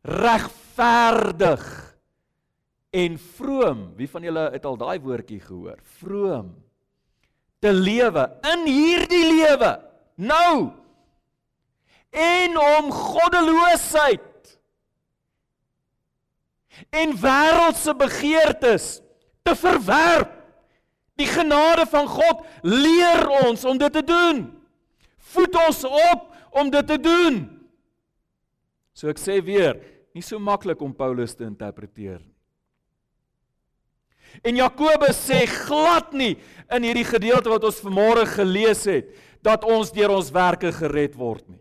regverdig 0.02 1.93
en 2.91 3.19
vroom. 3.19 3.93
Wie 3.97 4.09
van 4.09 4.23
julle 4.23 4.50
het 4.50 4.64
al 4.64 4.76
daai 4.76 4.99
woordjie 4.99 5.41
gehoor? 5.41 5.79
Vroom. 6.00 6.62
Te 7.62 7.71
lewe 7.71 8.26
in 8.52 8.66
hierdie 8.66 9.25
lewe 9.31 9.73
nou 10.19 10.73
en 12.12 12.59
om 12.59 12.90
goddeloosheid 12.92 14.59
en 16.90 17.14
wêreldse 17.23 17.95
begeertes 17.97 18.87
te 19.47 19.54
verwerp. 19.57 20.35
Die 21.21 21.28
genade 21.28 21.85
van 21.87 22.09
God 22.09 22.42
leer 22.64 23.28
ons 23.45 23.64
om 23.69 23.78
dit 23.78 23.92
te 23.92 24.02
doen. 24.04 24.45
Voed 25.33 25.57
ons 25.69 25.85
op 25.85 26.28
om 26.59 26.71
dit 26.73 26.87
te 26.88 26.99
doen. 27.00 27.42
So 28.97 29.12
ek 29.12 29.21
sê 29.21 29.38
weer, 29.45 29.78
nie 30.16 30.25
so 30.25 30.40
maklik 30.42 30.81
om 30.85 30.92
Paulus 30.97 31.37
te 31.37 31.47
interpreteer 31.47 32.21
nie. 32.21 32.31
En 34.40 34.56
Jakobus 34.56 35.20
sê 35.28 35.44
glad 35.46 36.14
nie 36.16 36.34
in 36.72 36.86
hierdie 36.86 37.06
gedeelte 37.06 37.52
wat 37.52 37.66
ons 37.68 37.82
vanmôre 37.84 38.24
gelees 38.32 38.86
het 38.88 39.12
dat 39.44 39.66
ons 39.68 39.92
deur 39.92 40.14
ons 40.16 40.32
werke 40.32 40.72
gered 40.72 41.18
word 41.18 41.44
nie. 41.50 41.60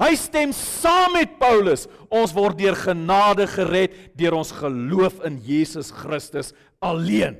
Hy 0.00 0.14
stem 0.16 0.52
saam 0.56 1.12
met 1.18 1.34
Paulus, 1.40 1.84
ons 2.08 2.32
word 2.32 2.56
deur 2.60 2.76
genade 2.78 3.44
gered 3.52 3.96
deur 4.16 4.38
ons 4.38 4.52
geloof 4.56 5.18
in 5.28 5.36
Jesus 5.44 5.90
Christus 5.92 6.54
alleen. 6.80 7.36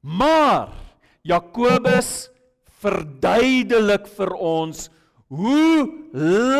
Maar 0.00 0.72
Jakobus 1.24 2.30
verduidelik 2.84 4.08
vir 4.16 4.32
ons 4.36 4.88
hoe 5.32 5.84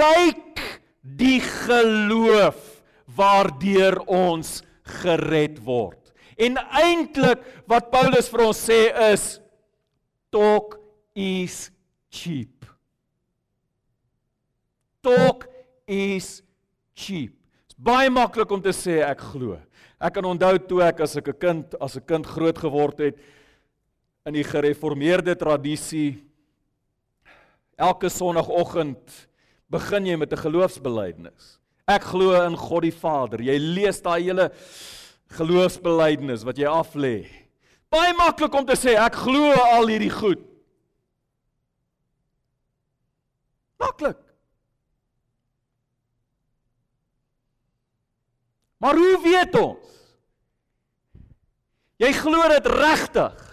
lyk 0.00 0.60
die 1.04 1.40
geloof 1.44 2.73
waardeur 3.16 4.00
ons 4.10 4.62
gered 5.00 5.58
word. 5.64 6.00
En 6.36 6.58
eintlik 6.58 7.42
wat 7.70 7.90
Paulus 7.92 8.28
vir 8.32 8.42
ons 8.48 8.58
sê 8.58 8.80
is 9.12 9.38
talk 10.34 10.76
is 11.14 11.70
cheap. 12.10 12.66
Talk 15.04 15.46
is 15.86 16.40
cheap. 16.96 17.36
Dit's 17.68 17.78
baie 17.78 18.10
maklik 18.10 18.50
om 18.50 18.62
te 18.62 18.74
sê 18.74 19.00
ek 19.06 19.22
glo. 19.32 19.60
Ek 20.02 20.16
kan 20.16 20.26
onthou 20.26 20.58
toe 20.68 20.82
ek 20.82 21.00
as 21.00 21.16
'n 21.16 21.22
kind 21.38 21.74
as 21.80 21.96
'n 21.96 22.06
kind 22.06 22.26
groot 22.26 22.58
geword 22.58 22.98
het 22.98 23.16
in 24.26 24.34
die 24.34 24.44
gereformeerde 24.44 25.36
tradisie 25.36 26.24
elke 27.76 28.08
sonoggend 28.08 29.28
begin 29.70 30.06
jy 30.06 30.16
met 30.16 30.32
'n 30.32 30.36
geloofsbelijdenis. 30.36 31.58
Ek 31.90 32.06
glo 32.14 32.32
in 32.40 32.56
God 32.56 32.86
die 32.86 32.94
Vader. 32.96 33.42
Jy 33.44 33.56
lees 33.60 34.00
daai 34.04 34.22
hele 34.24 34.48
geloofsbelijdenis 35.36 36.44
wat 36.48 36.60
jy 36.60 36.68
af 36.70 36.94
lê. 36.96 37.26
Baie 37.92 38.14
maklik 38.16 38.54
om 38.56 38.66
te 38.66 38.76
sê 38.78 38.96
ek 38.98 39.18
glo 39.26 39.52
al 39.52 39.90
hierdie 39.92 40.12
goed. 40.12 40.40
Maklik. 43.82 44.20
Maar 48.80 49.00
hoe 49.00 49.16
weet 49.24 49.56
ons? 49.56 49.92
Jy 52.00 52.10
glo 52.16 52.48
dit 52.50 52.66
regtig? 52.68 53.44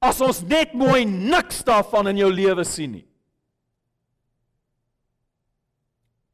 As 0.00 0.20
ons 0.24 0.42
net 0.48 0.74
mooi 0.76 1.04
niks 1.04 1.62
daarvan 1.66 2.12
in 2.12 2.20
jou 2.22 2.30
lewe 2.32 2.64
sien 2.68 2.98
nie. 2.98 3.09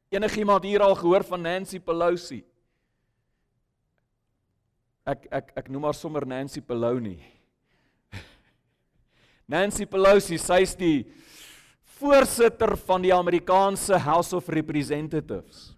Enigiemand 0.09 0.63
hier 0.63 0.81
al 0.81 0.95
gehoor 0.95 1.23
van 1.27 1.41
Nancy 1.41 1.79
Pelosi? 1.83 2.43
Ek 5.07 5.27
ek 5.31 5.51
ek 5.63 5.71
noem 5.71 5.87
haar 5.89 5.95
sommer 5.95 6.23
Nancy 6.27 6.61
Pelosi. 6.63 7.17
Nancy 9.51 9.87
Pelosi, 9.87 10.39
sy's 10.39 10.75
die 10.79 11.03
voorsitter 11.97 12.77
van 12.87 13.03
die 13.03 13.13
Amerikaanse 13.15 13.99
House 13.99 14.35
of 14.35 14.47
Representatives. 14.47 15.73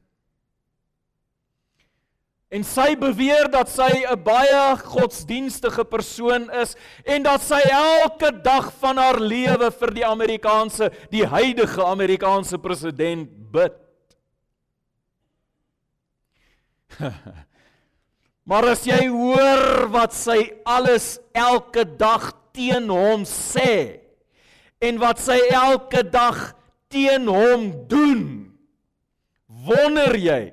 En 2.49 2.65
sy 2.65 2.95
beweer 2.97 3.45
dat 3.53 3.69
sy 3.69 4.05
'n 4.05 4.23
baie 4.25 4.77
godsdienstige 4.81 5.85
persoon 5.85 6.49
is 6.61 6.75
en 7.05 7.23
dat 7.23 7.41
sy 7.41 7.61
elke 7.69 8.31
dag 8.41 8.73
van 8.81 8.97
haar 8.97 9.19
lewe 9.21 9.69
vir 9.71 9.91
die 9.93 10.05
Amerikaanse, 10.05 10.89
die 11.09 11.25
huidige 11.25 11.85
Amerikaanse 11.85 12.57
president 12.57 13.29
bid. 13.51 13.88
maar 18.49 18.65
as 18.73 18.83
jy 18.87 19.07
hoor 19.07 19.89
wat 19.93 20.15
sy 20.17 20.51
alles 20.65 21.17
elke 21.37 21.85
dag 21.85 22.31
teen 22.55 22.89
hom 22.89 23.25
sê 23.27 24.01
en 24.81 24.99
wat 25.01 25.19
sy 25.21 25.37
elke 25.51 26.03
dag 26.07 26.53
teen 26.89 27.27
hom 27.29 27.69
doen, 27.91 28.23
wonder 29.67 30.15
jy 30.17 30.49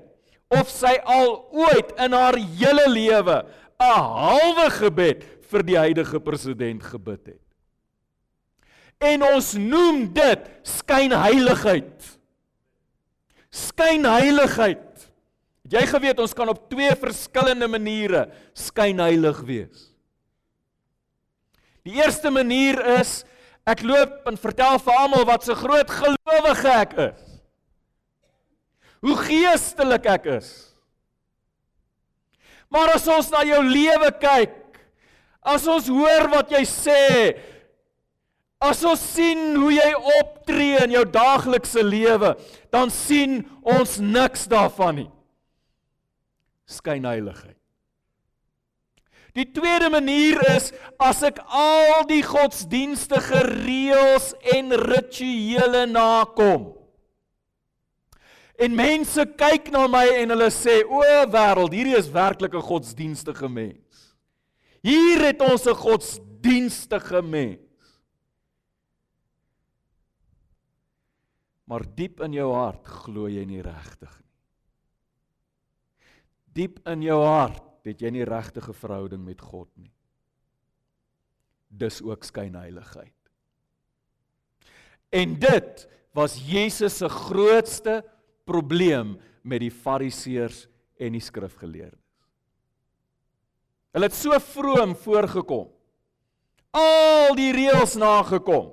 of 0.52 0.68
sy 0.70 0.94
al 1.02 1.40
ooit 1.54 1.94
in 2.02 2.14
haar 2.14 2.36
hele 2.38 2.86
lewe 2.90 3.38
'n 3.80 4.02
halwe 4.02 4.68
gebed 4.70 5.24
vir 5.50 5.62
die 5.62 5.78
huidige 5.78 6.20
president 6.20 6.82
gebid 6.82 7.34
het. 7.34 7.44
En 8.98 9.22
ons 9.22 9.52
noem 9.60 10.06
dit 10.12 10.46
skynheiligheid. 10.64 12.06
Skynheiligheid. 13.52 14.95
Het 15.66 15.80
jy 15.80 15.86
geweet 15.90 16.20
ons 16.22 16.30
kan 16.30 16.46
op 16.46 16.68
twee 16.70 16.92
verskillende 16.94 17.66
maniere 17.66 18.28
skynheilig 18.54 19.40
wees? 19.48 19.88
Die 21.82 21.96
eerste 21.98 22.30
manier 22.30 22.78
is 23.00 23.24
ek 23.66 23.82
loop 23.82 24.28
en 24.30 24.38
vertel 24.38 24.78
vir 24.84 25.00
almal 25.00 25.24
wat 25.26 25.42
so 25.42 25.58
groot 25.58 25.90
gelowige 25.90 26.70
ek 26.70 26.94
is. 27.08 27.24
Hoe 29.02 29.16
geestelik 29.24 30.06
ek 30.06 30.28
is. 30.36 30.52
Maar 32.70 32.94
as 32.94 33.08
ons 33.10 33.32
na 33.34 33.42
jou 33.50 33.58
lewe 33.66 34.12
kyk, 34.22 34.78
as 35.42 35.66
ons 35.66 35.90
hoor 35.90 36.30
wat 36.30 36.54
jy 36.54 36.62
sê, 36.62 37.02
as 38.62 38.86
ons 38.86 39.02
sien 39.18 39.58
hoe 39.58 39.74
jy 39.74 39.90
optree 40.20 40.78
in 40.86 40.94
jou 40.94 41.04
daaglikse 41.10 41.82
lewe, 41.82 42.36
dan 42.70 42.94
sien 42.94 43.40
ons 43.66 43.98
niks 43.98 44.46
daarvan 44.50 45.02
nie 45.02 45.10
skynheiligheid. 46.66 47.56
Die 49.36 49.44
tweede 49.52 49.90
manier 49.92 50.40
is 50.54 50.70
as 51.02 51.20
ek 51.26 51.42
al 51.44 52.06
die 52.08 52.22
godsdienstige 52.24 53.42
reëls 53.50 54.30
en 54.56 54.72
rituele 54.80 55.84
nakom. 55.90 56.70
En 58.56 58.72
mense 58.72 59.26
kyk 59.36 59.68
na 59.74 59.84
my 59.92 60.06
en 60.22 60.32
hulle 60.32 60.48
sê: 60.48 60.80
"O 60.88 61.04
wêreld, 61.28 61.76
hierdie 61.76 61.98
is 61.98 62.08
werklik 62.08 62.54
'n 62.54 62.64
godsdienstige 62.64 63.48
mens." 63.48 64.16
Hier 64.80 65.20
het 65.26 65.40
ons 65.42 65.66
'n 65.66 65.74
godsdienstige 65.74 67.22
mens. 67.22 67.60
Maar 71.66 71.82
diep 71.94 72.20
in 72.20 72.32
jou 72.32 72.54
hart 72.54 72.86
glo 72.86 73.28
jy 73.28 73.44
nie 73.44 73.60
regtig 73.60 74.25
diep 76.56 76.80
in 76.88 77.04
jou 77.04 77.20
hart 77.24 77.62
het 77.86 78.02
jy 78.02 78.10
nie 78.14 78.26
regte 78.26 78.62
verhouding 78.64 79.22
met 79.22 79.42
God 79.44 79.68
nie. 79.78 79.92
Dis 81.68 82.00
ook 82.02 82.24
skynheiligheid. 82.26 83.12
En 85.14 85.36
dit 85.38 85.86
was 86.16 86.36
Jesus 86.40 86.98
se 86.98 87.08
grootste 87.12 88.00
probleem 88.48 89.14
met 89.46 89.62
die 89.62 89.70
fariseërs 89.70 90.64
en 90.98 91.14
die 91.14 91.22
skrifgeleerdes. 91.22 92.02
Hulle 93.96 94.08
het 94.10 94.16
so 94.16 94.36
vroom 94.42 94.94
voorgekom. 94.98 95.68
Al 96.76 97.36
die 97.38 97.52
reëls 97.56 97.94
nagekom. 97.96 98.72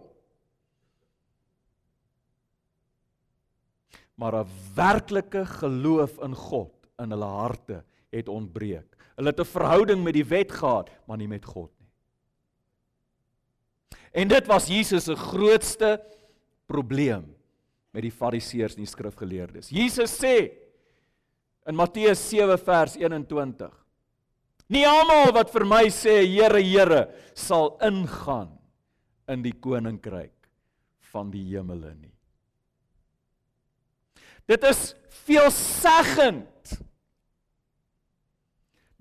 Maar 4.20 4.44
'n 4.44 4.50
werklike 4.76 5.46
geloof 5.46 6.20
in 6.22 6.36
God 6.36 6.73
in 7.02 7.14
hulle 7.14 7.30
harte 7.40 7.84
het 8.14 8.30
ontbreek. 8.30 8.98
Hulle 9.16 9.30
het 9.30 9.40
'n 9.40 9.46
verhouding 9.46 10.04
met 10.04 10.14
die 10.14 10.26
wet 10.26 10.52
gehad, 10.52 10.90
maar 11.08 11.18
nie 11.18 11.28
met 11.28 11.46
God 11.46 11.72
nie. 11.80 11.90
En 14.12 14.28
dit 14.28 14.48
was 14.48 14.68
Jesus 14.68 15.04
se 15.04 15.16
grootste 15.16 16.02
probleem 16.66 17.36
met 17.92 18.02
die 18.02 18.12
fariseërs 18.12 18.76
en 18.76 18.84
die 18.86 18.90
skrifgeleerdes. 18.90 19.70
Jesus 19.70 20.14
sê 20.18 20.52
in 21.66 21.76
Matteus 21.76 22.30
7 22.30 22.58
vers 22.58 22.96
21: 22.96 23.72
Nie 24.68 24.86
almal 24.88 25.34
wat 25.34 25.52
vir 25.54 25.66
my 25.66 25.84
sê 25.90 26.22
Here, 26.26 26.62
Here, 26.62 27.08
sal 27.34 27.78
ingaan 27.82 28.60
in 29.28 29.44
die 29.46 29.54
koninkryk 29.54 30.50
van 31.14 31.30
die 31.32 31.44
hemele 31.54 31.94
nie. 31.96 32.14
Dit 34.50 34.64
is 34.68 34.96
veelseggend 35.24 36.53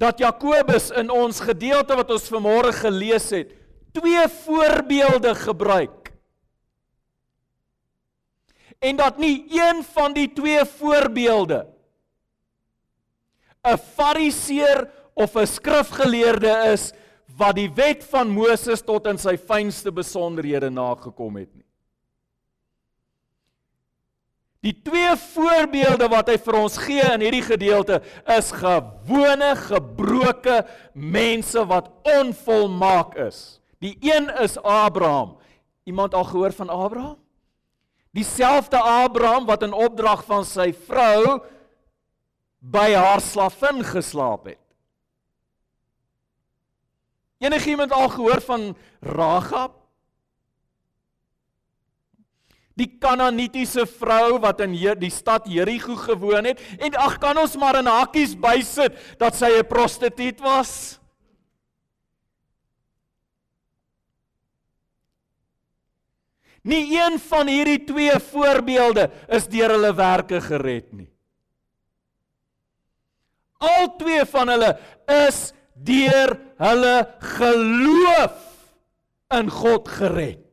dat 0.02 0.18
Jakobus 0.18 0.90
in 0.98 1.10
ons 1.14 1.38
gedeelte 1.40 1.94
wat 1.98 2.10
ons 2.10 2.30
vanmôre 2.32 2.72
gelees 2.74 3.28
het, 3.30 3.52
twee 3.94 4.24
voorbeelde 4.42 5.34
gebruik. 5.38 6.10
En 8.82 8.98
dat 8.98 9.20
nie 9.22 9.46
een 9.46 9.84
van 9.94 10.16
die 10.16 10.26
twee 10.34 10.64
voorbeelde 10.78 11.68
'n 13.62 13.78
fariseer 13.78 14.90
of 15.14 15.36
'n 15.36 15.46
skrifgeleerde 15.46 16.72
is 16.72 16.92
wat 17.36 17.54
die 17.54 17.70
wet 17.70 18.04
van 18.04 18.28
Moses 18.28 18.82
tot 18.82 19.06
in 19.06 19.18
sy 19.18 19.36
fynste 19.36 19.92
besonderhede 19.92 20.70
nagekom 20.70 21.36
het 21.36 21.54
nie. 21.54 21.61
Die 24.62 24.74
twee 24.82 25.10
voorbeelde 25.18 26.06
wat 26.06 26.28
hy 26.30 26.36
vir 26.38 26.56
ons 26.60 26.76
gee 26.78 27.02
in 27.02 27.24
hierdie 27.24 27.42
gedeelte 27.42 27.98
is 28.30 28.52
gewone 28.54 29.50
gebroke 29.58 30.60
mense 30.94 31.64
wat 31.66 31.90
onvolmaak 32.06 33.16
is. 33.24 33.58
Die 33.82 33.96
een 33.98 34.30
is 34.38 34.54
Abraham. 34.62 35.34
Iemand 35.82 36.14
al 36.14 36.28
gehoor 36.30 36.54
van 36.54 36.70
Abraham? 36.70 37.18
Dieselfde 38.14 38.78
Abraham 38.78 39.48
wat 39.50 39.66
in 39.66 39.74
opdrag 39.74 40.22
van 40.28 40.46
sy 40.46 40.70
vrou 40.86 41.40
by 42.62 42.92
haar 42.94 43.20
slavin 43.24 43.82
geslaap 43.82 44.46
het. 44.52 44.60
Enigiemand 47.42 47.90
al 47.90 48.12
gehoor 48.14 48.40
van 48.46 48.76
Ragab? 49.02 49.81
Die 52.78 52.88
Kanaanitiese 52.98 53.84
vrou 53.86 54.38
wat 54.40 54.62
in 54.64 54.72
die 54.98 55.10
stad 55.12 55.46
Jerigo 55.50 55.96
gewoon 55.96 56.48
het 56.48 56.60
en 56.78 56.96
ag 56.96 57.18
kan 57.20 57.38
ons 57.38 57.56
maar 57.60 57.78
in 57.82 57.90
hakkies 57.90 58.32
bysit 58.40 58.96
dat 59.20 59.36
sy 59.36 59.50
'n 59.60 59.68
prostituut 59.68 60.40
was? 60.40 60.98
Nie 66.62 66.94
een 66.94 67.18
van 67.18 67.48
hierdie 67.50 67.84
twee 67.84 68.18
voorbeelde 68.30 69.10
is 69.28 69.48
deur 69.50 69.74
hulle 69.74 69.94
werke 69.94 70.40
gered 70.40 70.92
nie. 70.92 71.10
Al 73.58 73.96
twee 73.98 74.24
van 74.24 74.48
hulle 74.48 74.78
is 75.26 75.52
deur 75.74 76.36
hulle 76.62 76.96
geloof 77.18 78.38
in 79.38 79.50
God 79.50 79.88
gered. 79.88 80.51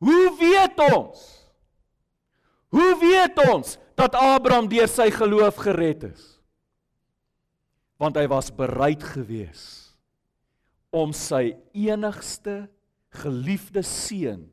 Hoe 0.00 0.32
weet 0.40 0.80
ons? 0.96 1.20
Hoe 2.72 2.92
weet 3.00 3.40
ons 3.50 3.76
dat 3.98 4.16
Abraham 4.16 4.68
deur 4.70 4.88
sy 4.88 5.10
geloof 5.12 5.58
gered 5.60 6.06
is? 6.08 6.24
Want 8.00 8.16
hy 8.16 8.24
was 8.30 8.48
bereid 8.54 9.02
gewees 9.04 9.64
om 10.90 11.12
sy 11.14 11.52
enigste 11.76 12.64
geliefde 13.20 13.82
seun 13.86 14.46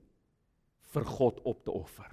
vir 0.93 1.05
God 1.07 1.39
op 1.47 1.63
te 1.65 1.73
offer. 1.73 2.09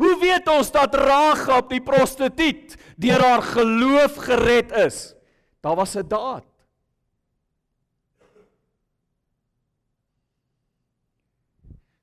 Hoe 0.00 0.14
weet 0.22 0.48
ons 0.48 0.70
dat 0.72 0.94
Ragab 0.96 1.68
die 1.72 1.82
prostituut 1.84 2.76
deur 3.00 3.20
haar 3.20 3.44
geloof 3.44 4.16
gered 4.24 4.72
is? 4.86 5.12
Daar 5.60 5.76
was 5.76 5.96
'n 5.96 6.08
daad. 6.08 6.49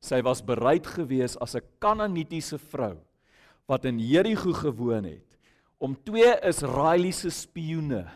Sy 0.08 0.22
was 0.24 0.40
bereid 0.46 0.88
gewees 0.88 1.36
as 1.44 1.56
'n 1.56 1.66
Kanaanitiese 1.80 2.58
vrou 2.58 2.96
wat 3.68 3.86
in 3.86 4.00
Jerigo 4.00 4.54
gewoon 4.54 5.04
het 5.04 5.28
om 5.78 5.96
twee 6.04 6.32
Israeliese 6.48 7.30
spioene 7.30 8.08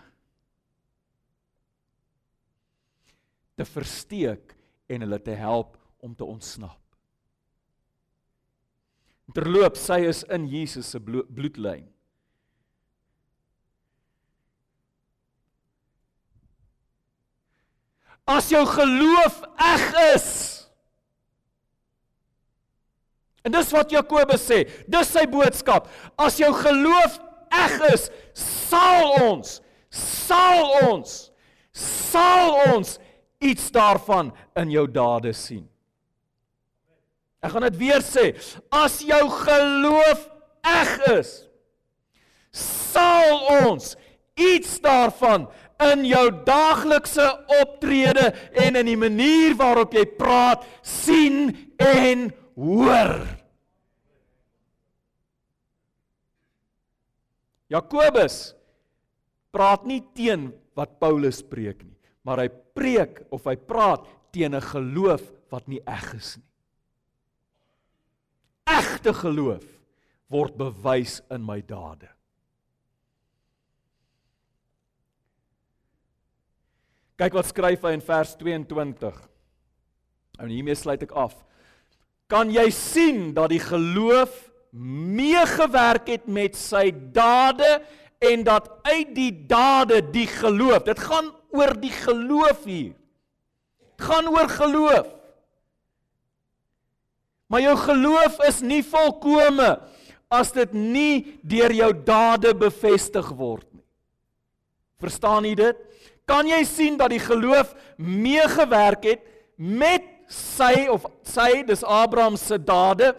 te 3.55 3.65
versteek 3.65 4.55
en 4.87 5.03
hulle 5.05 5.19
te 5.21 5.35
help 5.37 5.77
om 5.99 6.15
te 6.15 6.25
ontsnap. 6.25 6.79
Terloop 9.31 9.77
sy 9.79 10.01
is 10.09 10.23
in 10.33 10.47
Jesus 10.49 10.89
se 10.91 10.99
bloedlyn. 10.99 11.85
As 18.27 18.49
jou 18.51 18.63
geloof 18.67 19.41
eg 19.59 19.85
is, 20.15 20.27
En 23.45 23.53
dis 23.53 23.73
wat 23.73 23.91
Jakobus 23.91 24.43
sê. 24.45 24.63
Dis 24.91 25.11
sy 25.11 25.25
boodskap. 25.29 25.89
As 26.19 26.37
jou 26.41 26.51
geloof 26.61 27.19
eg 27.51 27.77
is, 27.91 28.07
sal 28.37 29.17
ons 29.25 29.59
sal 29.91 30.69
ons 30.87 31.17
sal 31.75 32.55
ons 32.73 32.97
iets 33.41 33.71
daarvan 33.71 34.31
in 34.59 34.71
jou 34.71 34.85
dade 34.91 35.31
sien. 35.35 35.63
Ek 37.41 37.53
gaan 37.53 37.65
dit 37.69 37.79
weer 37.79 38.03
sê. 38.05 38.31
As 38.69 38.99
jou 39.03 39.23
geloof 39.41 40.27
eg 40.67 40.91
is, 41.15 41.31
sal 42.53 43.39
ons 43.63 43.95
iets 44.37 44.77
daarvan 44.83 45.47
in 45.81 46.03
jou 46.05 46.27
daaglikse 46.45 47.25
optrede 47.61 48.27
en 48.61 48.77
in 48.77 48.91
die 48.91 48.99
manier 48.99 49.55
waarop 49.57 49.95
jy 49.97 50.05
praat 50.19 50.67
sien 50.85 51.49
en 51.81 52.27
hoor. 52.61 53.15
Jakobus 57.71 58.51
praat 59.51 59.87
nie 59.87 60.01
teen 60.15 60.49
wat 60.77 60.99
Paulus 61.01 61.41
preek 61.43 61.81
nie, 61.83 61.97
maar 62.27 62.43
hy 62.43 62.49
preek 62.75 63.23
of 63.33 63.47
hy 63.47 63.55
praat 63.55 64.05
teen 64.31 64.55
'n 64.55 64.61
geloof 64.61 65.23
wat 65.51 65.67
nie 65.67 65.81
eg 65.87 66.13
is 66.15 66.37
nie. 66.37 66.47
Egte 68.67 69.13
geloof 69.13 69.65
word 70.29 70.55
bewys 70.55 71.21
in 71.31 71.43
my 71.43 71.61
dade. 71.61 72.07
Kyk 77.17 77.33
wat 77.33 77.45
skryf 77.45 77.83
hy 77.83 77.93
in 77.93 78.01
vers 78.01 78.35
22. 78.35 79.17
En 80.39 80.49
hiermee 80.49 80.75
sluit 80.75 81.03
ek 81.03 81.11
af 81.11 81.35
kan 82.31 82.51
jy 82.53 82.69
sien 82.71 83.33
dat 83.35 83.51
die 83.51 83.59
geloof 83.59 84.31
meegewerk 84.71 86.07
het 86.07 86.29
met 86.31 86.55
sy 86.55 86.87
dade 87.11 87.81
en 88.23 88.45
dat 88.47 88.69
uit 88.87 89.09
die 89.15 89.33
dade 89.49 89.99
die 90.13 90.27
geloof. 90.29 90.85
Dit 90.87 91.01
gaan 91.03 91.31
oor 91.51 91.73
die 91.81 91.91
geloof 91.91 92.63
hier. 92.63 92.93
Dit 93.97 94.05
gaan 94.07 94.29
oor 94.31 94.47
geloof. 94.47 95.09
Maar 97.51 97.65
jou 97.65 97.75
geloof 97.83 98.39
is 98.47 98.61
nie 98.63 98.83
volkome 98.87 99.73
as 100.31 100.53
dit 100.55 100.71
nie 100.71 101.39
deur 101.43 101.73
jou 101.75 101.91
dade 102.07 102.53
bevestig 102.55 103.27
word 103.35 103.67
nie. 103.73 103.83
Verstaan 105.03 105.43
jy 105.49 105.57
dit? 105.59 105.81
Kan 106.29 106.47
jy 106.47 106.61
sien 106.63 106.95
dat 106.95 107.11
die 107.11 107.19
geloof 107.19 107.73
meegewerk 107.99 109.03
het 109.09 109.27
met 109.57 110.07
sy 110.31 110.87
of 110.91 111.05
sy 111.27 111.61
dis 111.67 111.83
Abraham 111.83 112.37
se 112.39 112.57
dade 112.57 113.11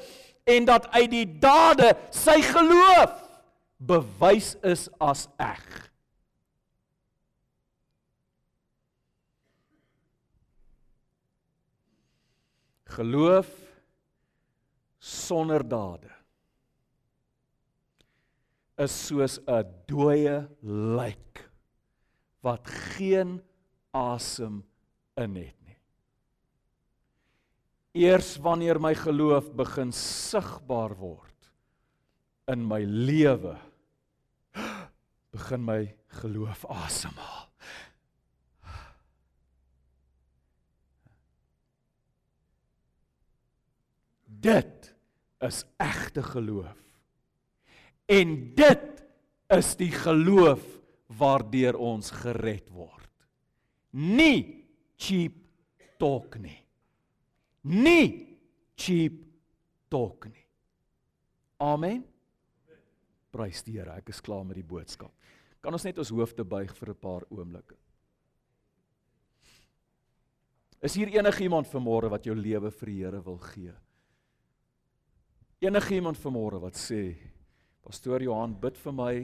en 0.48 0.66
dat 0.66 0.88
uit 0.96 1.10
die 1.12 1.26
dade 1.26 1.92
sy 2.14 2.40
geloof 2.42 3.18
bewys 3.82 4.54
is 4.62 4.88
as 5.02 5.26
eg. 5.42 5.62
Geloof 12.92 13.48
sonder 15.02 15.64
dade 15.64 16.10
is 18.82 18.92
soos 19.06 19.38
'n 19.46 19.64
dooie 19.86 20.48
lijk 20.98 21.50
wat 22.40 22.66
geen 22.66 23.40
asem 23.92 24.64
in 25.16 25.36
het. 25.36 25.61
Eers 27.92 28.38
wanneer 28.40 28.80
my 28.80 28.94
geloof 28.96 29.50
begin 29.52 29.90
sigbaar 29.92 30.94
word 30.96 31.28
in 32.48 32.64
my 32.64 32.80
lewe, 32.88 33.52
begin 35.32 35.64
my 35.64 35.82
geloof 36.22 36.64
asemhaal. 36.72 37.50
Dit 44.42 44.90
is 45.44 45.60
egte 45.78 46.24
geloof. 46.32 46.80
En 48.10 48.34
dit 48.56 49.04
is 49.52 49.76
die 49.78 49.92
geloof 49.92 50.64
waardeur 51.20 51.76
ons 51.76 52.10
gered 52.24 52.72
word. 52.72 53.12
Nie 53.92 54.64
cheap 54.96 55.36
talk 56.00 56.40
nie. 56.40 56.61
Nie 57.62 58.38
cheap 58.74 59.20
talk 59.90 60.26
nie. 60.26 60.46
Amen. 61.62 62.02
Prys 63.32 63.62
die 63.62 63.78
Here. 63.78 63.94
Ek 63.96 64.10
is 64.10 64.20
klaar 64.20 64.44
met 64.44 64.58
die 64.58 64.66
boodskap. 64.66 65.12
Kan 65.62 65.72
ons 65.72 65.84
net 65.86 66.00
ons 66.02 66.10
hoofde 66.10 66.44
buig 66.44 66.72
vir 66.74 66.90
'n 66.90 66.98
paar 66.98 67.24
oomblikke? 67.30 67.76
Is 70.82 70.94
hier 70.94 71.08
enigiemand 71.08 71.68
vanmôre 71.70 72.10
wat 72.10 72.24
jou 72.26 72.34
lewe 72.34 72.70
vir 72.70 72.86
die 72.86 73.04
Here 73.04 73.20
wil 73.22 73.38
gee? 73.38 73.72
Enigiemand 75.60 76.18
vanmôre 76.18 76.60
wat 76.60 76.74
sê, 76.74 77.16
Pastoor 77.82 78.22
Johan, 78.22 78.54
bid 78.54 78.76
vir 78.78 78.92
my. 78.92 79.14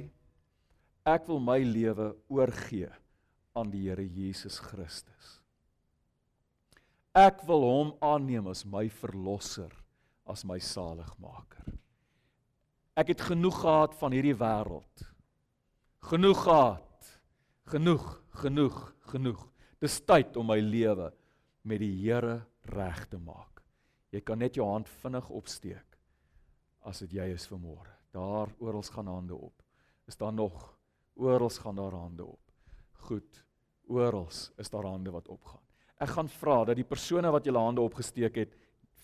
Ek 1.05 1.27
wil 1.27 1.41
my 1.41 1.59
lewe 1.59 2.17
oorgee 2.29 2.91
aan 3.57 3.71
die 3.71 3.89
Here 3.89 4.07
Jesus 4.07 4.61
Christus. 4.61 5.43
Ek 7.19 7.41
wil 7.49 7.65
hom 7.67 7.89
aanneem 8.05 8.47
as 8.47 8.61
my 8.63 8.85
verlosser, 9.01 9.73
as 10.29 10.45
my 10.47 10.61
saligmaker. 10.63 11.65
Ek 12.99 13.11
het 13.11 13.25
genoeg 13.33 13.59
gehad 13.65 13.97
van 13.99 14.15
hierdie 14.15 14.37
wêreld. 14.39 15.03
Genoeg 16.11 16.45
gehad. 16.45 17.11
Genoeg, 17.73 18.07
genoeg, 18.43 18.79
genoeg. 19.11 19.43
Dis 19.83 19.99
tyd 20.07 20.39
om 20.39 20.47
my 20.53 20.61
lewe 20.63 21.11
met 21.67 21.83
die 21.83 21.91
Here 22.05 22.39
reg 22.71 23.05
te 23.11 23.19
maak. 23.19 23.65
Jy 24.15 24.23
kan 24.23 24.39
net 24.39 24.57
jou 24.57 24.67
hand 24.69 24.89
vinnig 25.03 25.27
opsteek 25.35 25.99
as 26.89 27.03
dit 27.03 27.19
jy 27.19 27.33
is 27.35 27.49
vir 27.51 27.59
môre. 27.61 27.93
Daar 28.15 28.53
oral 28.63 28.87
gaan 28.95 29.11
hande 29.11 29.37
op. 29.37 29.65
Is 30.07 30.17
daar 30.17 30.33
nog 30.33 30.71
oral 31.19 31.51
gaan 31.51 31.77
daar 31.77 31.99
hande 31.99 32.25
op. 32.25 32.45
Goed. 33.09 33.45
Oral 33.89 34.29
is 34.31 34.71
daar 34.71 34.87
hande 34.87 35.11
wat 35.11 35.29
opgaan. 35.29 35.68
Ek 35.99 36.13
gaan 36.15 36.29
vra 36.31 36.65
dat 36.65 36.79
die 36.79 36.87
persone 36.87 37.31
wat 37.35 37.47
julle 37.47 37.63
hande 37.63 37.83
opgesteek 37.83 38.37
het 38.37 38.57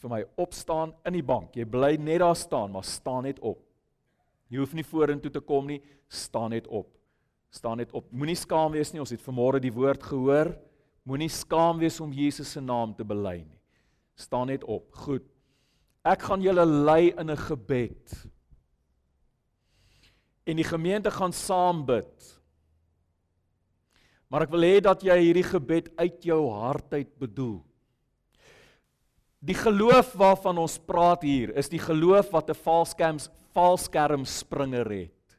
vir 0.03 0.11
my 0.11 0.21
opstaan 0.37 0.93
in 1.09 1.17
die 1.17 1.25
bank. 1.27 1.57
Jy 1.57 1.65
bly 1.65 1.97
net 1.97 2.21
daar 2.23 2.37
staan, 2.37 2.73
maar 2.75 2.85
staan 2.85 3.25
net 3.27 3.41
op. 3.41 3.63
Jy 4.53 4.61
hoef 4.61 4.75
nie 4.77 4.87
vorentoe 4.87 5.33
te 5.33 5.41
kom 5.43 5.67
nie, 5.67 5.81
staan 6.09 6.53
net 6.55 6.69
op. 6.69 6.91
Staan 7.55 7.79
net 7.79 7.93
op. 7.95 8.07
Moenie 8.13 8.37
skaam 8.39 8.75
wees 8.75 8.93
nie. 8.93 9.01
Ons 9.03 9.15
het 9.15 9.23
vanmôre 9.23 9.61
die 9.63 9.73
woord 9.73 10.03
gehoor. 10.03 10.53
Moenie 11.07 11.31
skaam 11.31 11.79
wees 11.83 12.01
om 12.03 12.13
Jesus 12.15 12.51
se 12.55 12.63
naam 12.63 12.95
te 12.97 13.07
bely 13.07 13.41
nie. 13.45 13.61
Staan 14.19 14.51
net 14.51 14.65
op. 14.67 14.89
Goed. 15.07 15.27
Ek 16.05 16.27
gaan 16.27 16.43
julle 16.45 16.65
lei 16.67 17.15
in 17.17 17.31
'n 17.31 17.37
gebed. 17.37 18.27
En 20.45 20.57
die 20.57 20.65
gemeente 20.65 21.11
gaan 21.11 21.33
saam 21.33 21.85
bid. 21.87 22.34
Maar 24.35 24.49
ek 24.49 24.51
wil 24.51 24.65
hê 24.67 24.81
dat 24.83 25.05
jy 25.07 25.15
hierdie 25.15 25.47
gebed 25.47 25.93
uit 25.95 26.25
jou 26.27 26.41
hart 26.51 26.97
uit 26.97 27.11
bedoel. 27.23 27.61
Die 29.39 29.55
geloof 29.55 30.11
waarvan 30.19 30.59
ons 30.59 30.75
praat 30.83 31.23
hier, 31.23 31.53
is 31.55 31.71
die 31.71 31.79
geloof 31.79 32.33
wat 32.35 32.51
'n 32.51 32.59
valskerm 32.59 33.19
valskerm 33.55 34.25
springer 34.27 34.91
het. 34.91 35.37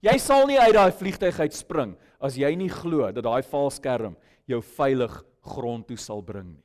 Jy 0.00 0.14
sal 0.22 0.46
nie 0.46 0.60
uit 0.60 0.74
daai 0.74 0.92
vliegtyg 0.92 1.40
uit 1.40 1.52
spring 1.52 1.96
as 2.20 2.36
jy 2.38 2.54
nie 2.54 2.70
glo 2.70 3.10
dat 3.10 3.24
daai 3.24 3.42
valskerm 3.42 4.16
jou 4.46 4.62
veilig 4.62 5.24
grond 5.42 5.88
toe 5.88 5.96
sal 5.96 6.22
bring 6.22 6.54
nie. 6.54 6.64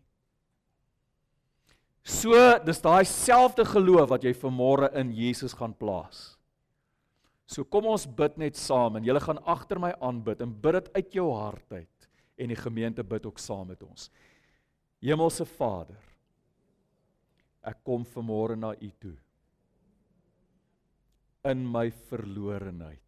So, 2.03 2.59
dis 2.63 2.81
daai 2.81 3.05
selfde 3.05 3.65
geloof 3.65 4.09
wat 4.09 4.23
jy 4.23 4.33
vanmôre 4.33 4.93
in 4.93 5.11
Jesus 5.11 5.53
gaan 5.53 5.73
plaas. 5.73 6.37
So 7.45 7.65
kom 7.69 7.85
ons 7.91 8.07
bid 8.09 8.39
net 8.41 8.57
saam 8.57 8.97
en 8.97 9.05
julle 9.05 9.21
gaan 9.21 9.41
agter 9.45 9.79
my 9.81 9.91
aanbid 10.03 10.41
en 10.41 10.53
bid 10.61 10.79
dit 10.79 10.89
uit 10.97 11.17
jou 11.19 11.27
hart 11.37 11.77
uit 11.77 12.09
en 12.41 12.51
die 12.51 12.59
gemeente 12.59 13.05
bid 13.05 13.25
ook 13.29 13.39
saam 13.39 13.69
met 13.69 13.83
ons. 13.85 14.09
Hemelse 15.05 15.45
Vader, 15.45 16.01
ek 17.65 17.83
kom 17.85 18.05
vanmôre 18.09 18.57
na 18.57 18.73
U 18.73 18.89
toe 19.01 19.15
in 21.45 21.61
my 21.69 21.91
verlorenheid. 22.09 23.01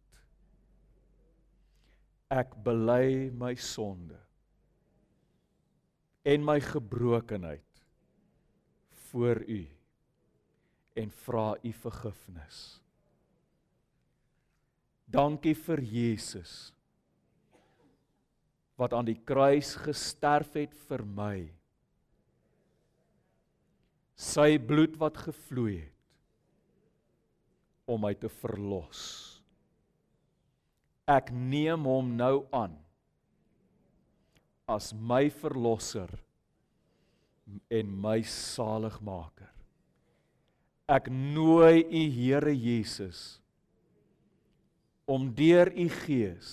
Ek 2.30 2.52
bely 2.62 3.32
my 3.34 3.54
sonde 3.58 4.18
en 6.28 6.44
my 6.44 6.58
gebrokenheid 6.62 7.82
voor 9.08 9.42
U 9.48 9.62
en 11.02 11.14
vra 11.24 11.48
U 11.64 11.72
vergifnis. 11.72 12.60
Dankie 15.08 15.56
vir 15.56 15.80
Jesus 15.80 16.72
wat 18.78 18.92
aan 18.94 19.08
die 19.08 19.18
kruis 19.26 19.72
gesterf 19.74 20.52
het 20.54 20.74
vir 20.86 21.02
my. 21.02 21.48
Sy 24.14 24.58
bloed 24.62 24.94
wat 25.00 25.18
gevloei 25.18 25.80
het 25.80 25.94
om 27.88 28.04
my 28.04 28.12
te 28.20 28.28
verlos. 28.28 29.00
Ek 31.08 31.32
neem 31.32 31.88
hom 31.88 32.12
nou 32.20 32.44
aan 32.52 32.76
as 34.68 34.92
my 34.92 35.30
verlosser 35.32 36.10
en 37.72 37.94
my 38.04 38.18
saligmaker. 38.28 39.48
Ek 40.88 41.08
nooi 41.08 41.80
u 41.88 42.02
Here 42.12 42.52
Jesus 42.52 43.38
om 45.08 45.30
deur 45.34 45.70
u 45.72 45.88
gees 46.04 46.52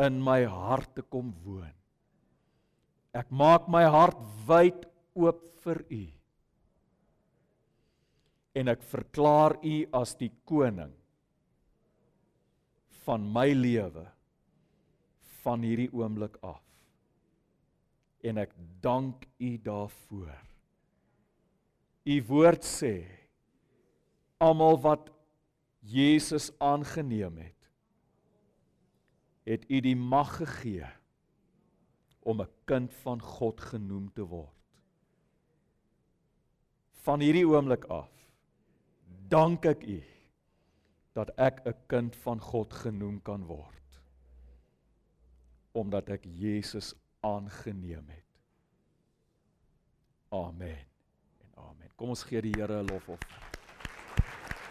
in 0.00 0.16
my 0.24 0.40
hart 0.48 0.94
te 0.96 1.04
kom 1.04 1.30
woon. 1.44 1.72
Ek 3.12 3.28
maak 3.28 3.68
my 3.68 3.84
hart 3.92 4.18
wyd 4.48 4.86
oop 5.20 5.44
vir 5.62 5.82
u. 5.92 6.04
En 8.56 8.72
ek 8.72 8.84
verklaar 8.88 9.58
u 9.60 9.76
as 9.96 10.16
die 10.16 10.32
koning 10.48 10.92
van 13.04 13.24
my 13.34 13.50
lewe 13.52 14.06
van 15.42 15.64
hierdie 15.66 15.90
oomblik 15.92 16.38
af. 16.46 16.62
En 18.22 18.38
ek 18.38 18.52
dank 18.80 19.26
u 19.42 19.56
daarvoor. 19.58 20.38
U 22.02 22.16
woord 22.28 22.64
sê 22.66 22.94
almal 24.42 24.78
wat 24.82 25.10
Jesus 25.82 26.52
aangeneem 26.62 27.36
het, 27.42 27.70
het 29.42 29.64
U 29.70 29.80
die 29.82 29.96
mag 29.98 30.36
gegee 30.38 30.86
om 32.22 32.40
'n 32.40 32.50
kind 32.64 32.94
van 32.94 33.22
God 33.22 33.60
genoem 33.60 34.12
te 34.12 34.22
word. 34.22 34.58
Van 37.02 37.20
hierdie 37.20 37.46
oomblik 37.46 37.84
af 37.84 38.10
dank 39.28 39.64
ek 39.64 39.82
U 39.82 40.02
dat 41.12 41.30
ek 41.36 41.66
'n 41.66 41.74
kind 41.86 42.16
van 42.16 42.40
God 42.40 42.72
genoem 42.72 43.22
kan 43.22 43.44
word 43.44 43.82
omdat 45.72 46.08
ek 46.08 46.24
Jesus 46.24 46.94
aangeneem 47.20 48.08
het. 48.08 48.28
Amen. 50.28 50.78
En 51.40 51.50
amen. 51.54 51.90
Kom 51.96 52.08
ons 52.08 52.24
gee 52.28 52.40
die 52.40 52.52
Here 52.56 52.82
'n 52.82 52.86
lofoffer. 52.86 53.40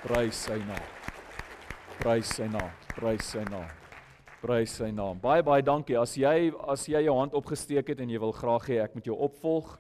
Prys 0.02 0.44
sy 0.44 0.58
naam. 0.58 1.01
Prys 2.02 2.32
sy 2.34 2.48
naam. 2.50 2.70
Prys 2.96 3.28
sy 3.30 3.44
naam. 3.46 3.68
Prys 4.42 4.72
sy 4.80 4.88
naam. 4.90 5.20
Baie 5.22 5.44
baie 5.46 5.62
dankie. 5.62 5.94
As 6.02 6.16
jy 6.18 6.50
as 6.74 6.88
jy 6.90 7.04
jou 7.06 7.14
hand 7.14 7.36
opgesteek 7.38 7.92
het 7.94 8.00
en 8.02 8.10
jy 8.10 8.18
wil 8.24 8.34
graag 8.34 8.66
hê 8.72 8.80
ek 8.82 8.96
moet 8.98 9.06
jou 9.06 9.14
opvolg, 9.22 9.76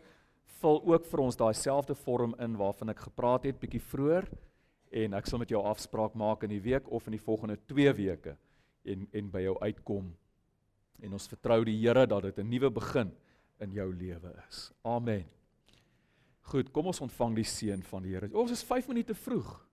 vul 0.62 0.78
ook 0.92 1.08
vir 1.10 1.24
ons 1.24 1.40
daai 1.40 1.56
selfde 1.58 1.96
vorm 1.98 2.36
in 2.46 2.60
waarvan 2.60 2.94
ek 2.94 3.02
gepraat 3.08 3.48
het 3.50 3.58
bietjie 3.58 3.82
vroeër 3.82 4.28
en 5.02 5.18
ek 5.18 5.32
sal 5.32 5.42
met 5.42 5.50
jou 5.50 5.64
afspraak 5.66 6.14
maak 6.14 6.46
in 6.46 6.54
die 6.54 6.62
week 6.62 6.92
of 6.94 7.10
in 7.10 7.18
die 7.18 7.24
volgende 7.26 7.58
2 7.74 7.96
weke 8.04 8.36
en 8.86 9.10
en 9.18 9.34
by 9.34 9.42
jou 9.48 9.58
uitkom. 9.58 10.14
En 11.02 11.18
ons 11.18 11.28
vertrou 11.34 11.64
die 11.66 11.80
Here 11.82 12.06
dat 12.06 12.30
dit 12.30 12.38
'n 12.38 12.50
nuwe 12.54 12.70
begin 12.70 13.10
in 13.66 13.74
jou 13.74 13.90
lewe 13.96 14.36
is. 14.48 14.70
Amen. 14.86 15.26
Goed, 16.54 16.70
kom 16.72 16.86
ons 16.86 17.02
ontvang 17.02 17.36
die 17.36 17.50
seën 17.50 17.82
van 17.82 18.04
die 18.04 18.14
Here. 18.14 18.30
Ons 18.34 18.52
is 18.52 18.64
5 18.64 18.88
minute 18.88 19.16
vroeg. 19.16 19.71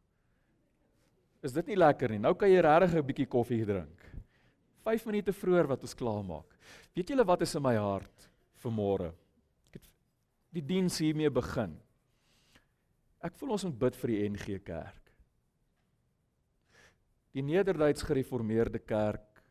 Is 1.43 1.55
dit 1.55 1.71
nie 1.71 1.79
lekker 1.79 2.11
nie? 2.11 2.23
Nou 2.23 2.35
kan 2.35 2.51
jy 2.51 2.61
regtig 2.61 2.95
'n 2.99 3.07
bietjie 3.07 3.27
koffie 3.27 3.65
drink. 3.65 3.99
5 4.85 5.07
minute 5.07 5.33
vroeër 5.33 5.69
wat 5.69 5.83
ons 5.83 5.95
klaar 5.95 6.25
maak. 6.25 6.57
Weet 6.95 7.11
julle 7.11 7.25
wat 7.25 7.43
is 7.43 7.55
in 7.55 7.63
my 7.63 7.77
hart 7.77 8.29
vir 8.57 8.73
môre? 8.73 9.13
Ek 9.69 9.79
het 9.79 9.89
die 10.53 10.63
diens 10.63 10.99
hiermee 10.99 11.31
begin. 11.31 11.79
Ek 13.23 13.35
voel 13.35 13.53
ons 13.53 13.65
moet 13.65 13.79
bid 13.79 13.97
vir 13.97 14.09
die 14.09 14.29
NG 14.29 14.59
Kerk. 14.65 15.13
Die 17.35 17.43
Nederduits 17.43 18.03
Gereformeerde 18.03 18.79
Kerk 18.79 19.43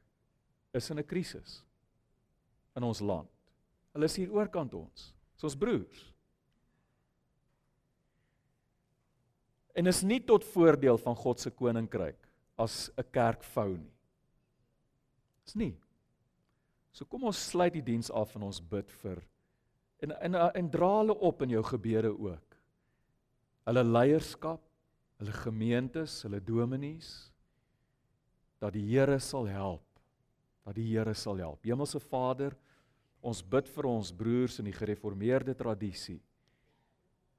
is 0.73 0.89
in 0.89 0.99
'n 0.99 1.07
krisis 1.07 1.63
in 2.75 2.83
ons 2.83 3.01
land. 3.01 3.29
Hulle 3.93 4.05
is 4.05 4.15
hier 4.15 4.31
oorkant 4.31 4.73
ons, 4.73 5.13
soos 5.35 5.55
broers. 5.55 6.13
En 9.77 9.87
is 9.87 10.01
nie 10.01 10.19
tot 10.25 10.45
voordeel 10.55 10.97
van 10.97 11.15
God 11.15 11.39
se 11.39 11.51
koninkryk 11.53 12.17
as 12.57 12.89
'n 12.97 13.05
kerk 13.11 13.43
vou 13.43 13.77
nie. 13.77 13.93
Is 15.45 15.55
nie. 15.55 15.77
So 16.91 17.05
kom 17.05 17.23
ons 17.23 17.49
sluit 17.49 17.73
die 17.73 17.81
diens 17.81 18.09
af 18.11 18.35
en 18.35 18.43
ons 18.43 18.59
bid 18.59 18.89
vir 19.03 19.21
en 20.01 20.11
en 20.11 20.35
en 20.35 20.69
dra 20.69 20.97
hulle 20.97 21.13
op 21.13 21.41
in 21.41 21.49
jou 21.49 21.63
gebede 21.63 22.09
ook. 22.09 22.57
Hulle 23.65 23.83
leierskap, 23.83 24.61
hulle 25.19 25.31
gemeentes, 25.31 26.21
hulle 26.23 26.39
dominees 26.39 27.31
dat 28.59 28.73
die 28.73 28.85
Here 28.89 29.19
sal 29.19 29.45
help. 29.45 29.85
Dat 30.65 30.75
die 30.75 30.87
Here 30.89 31.13
sal 31.13 31.37
help. 31.37 31.63
Hemelse 31.63 31.99
Vader, 31.99 32.55
ons 33.21 33.43
bid 33.43 33.69
vir 33.69 33.85
ons 33.85 34.11
broers 34.11 34.59
in 34.59 34.65
die 34.65 34.73
gereformeerde 34.73 35.53
tradisie. 35.57 36.19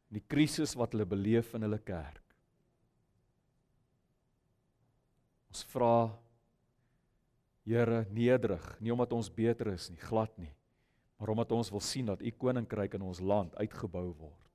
Die 0.09 0.23
krisis 0.23 0.77
wat 0.79 0.95
hulle 0.95 1.07
beleef 1.07 1.55
in 1.55 1.67
hulle 1.67 1.81
kerk. 1.83 2.28
Ons 5.59 5.67
vra 5.75 6.15
Here 7.67 8.05
nederig, 8.15 8.63
nie 8.81 8.93
omdat 8.95 9.11
ons 9.13 9.27
beter 9.29 9.73
is 9.75 9.89
nie, 9.91 9.99
glad 10.01 10.31
nie, 10.39 10.53
maar 11.19 11.33
omdat 11.35 11.51
ons 11.53 11.69
wil 11.75 11.83
sien 11.83 12.07
dat 12.09 12.23
u 12.23 12.31
koninkryk 12.31 12.95
in 12.97 13.03
ons 13.05 13.19
land 13.21 13.57
uitgebou 13.59 14.07
word 14.17 14.47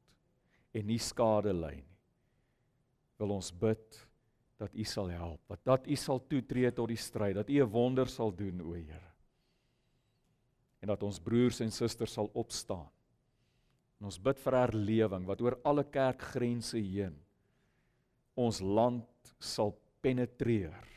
en 0.74 0.88
nie 0.88 0.98
skade 0.98 1.52
ly 1.54 1.76
nie. 1.76 1.98
Wil 3.22 3.36
ons 3.36 3.52
bid 3.52 4.00
dat 4.58 4.74
u 4.74 4.86
sal 4.88 5.12
help, 5.14 5.42
dat 5.52 5.62
dat 5.68 5.86
u 5.92 5.98
sal 6.00 6.24
toetree 6.26 6.72
tot 6.74 6.90
die 6.90 6.98
stryd, 6.98 7.36
dat 7.36 7.52
u 7.52 7.60
'n 7.62 7.70
wonder 7.70 8.08
sal 8.08 8.32
doen, 8.32 8.62
o 8.62 8.74
Here. 8.74 9.12
En 10.82 10.88
dat 10.88 11.04
ons 11.04 11.20
broers 11.20 11.62
en 11.62 11.72
susters 11.72 12.14
sal 12.14 12.32
opstaan. 12.34 12.90
En 14.00 14.06
ons 14.06 14.18
bid 14.18 14.40
vir 14.40 14.54
herlewing 14.54 15.26
wat 15.26 15.42
oor 15.42 15.60
alle 15.64 15.84
kerkgrense 15.84 16.80
heen 16.80 17.20
ons 18.34 18.60
land 18.62 19.36
sal 19.38 19.78
penetreer 20.02 20.93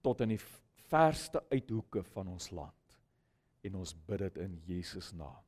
tot 0.00 0.20
in 0.20 0.34
die 0.34 0.42
verste 0.90 1.42
uithoeke 1.50 2.04
van 2.14 2.28
ons 2.28 2.50
land. 2.50 2.98
En 3.60 3.76
ons 3.82 3.94
bid 4.06 4.18
dit 4.18 4.40
in 4.44 4.56
Jesus 4.66 5.12
naam. 5.12 5.42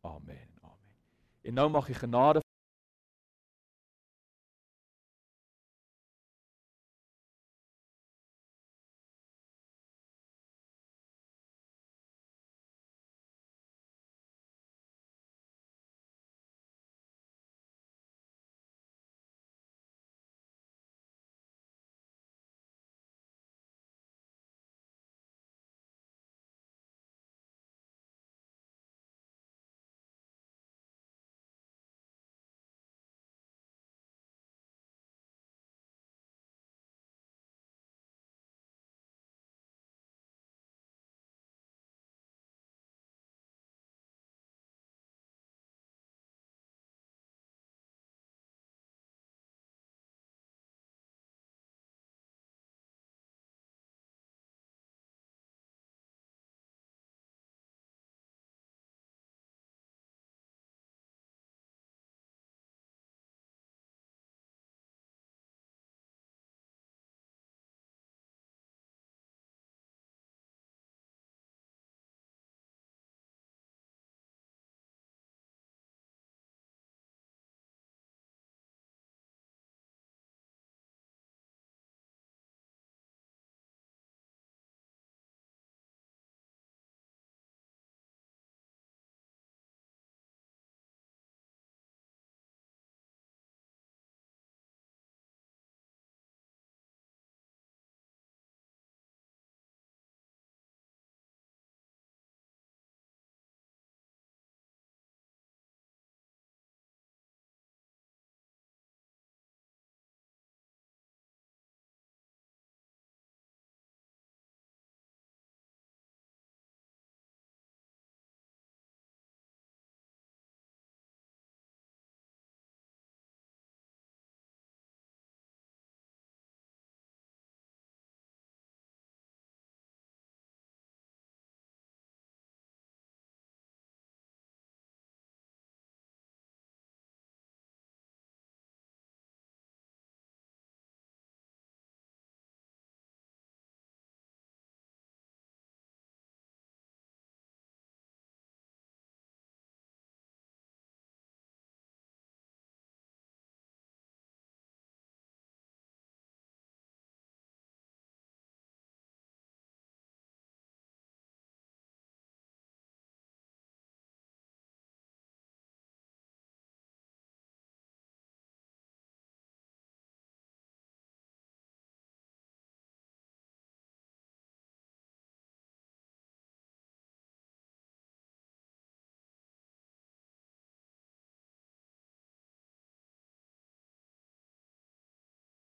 Amen. 0.00 0.48
Amen. 0.62 0.96
En 1.44 1.54
nou 1.54 1.68
mag 1.70 1.86
die 1.86 1.98
genade 1.98 2.43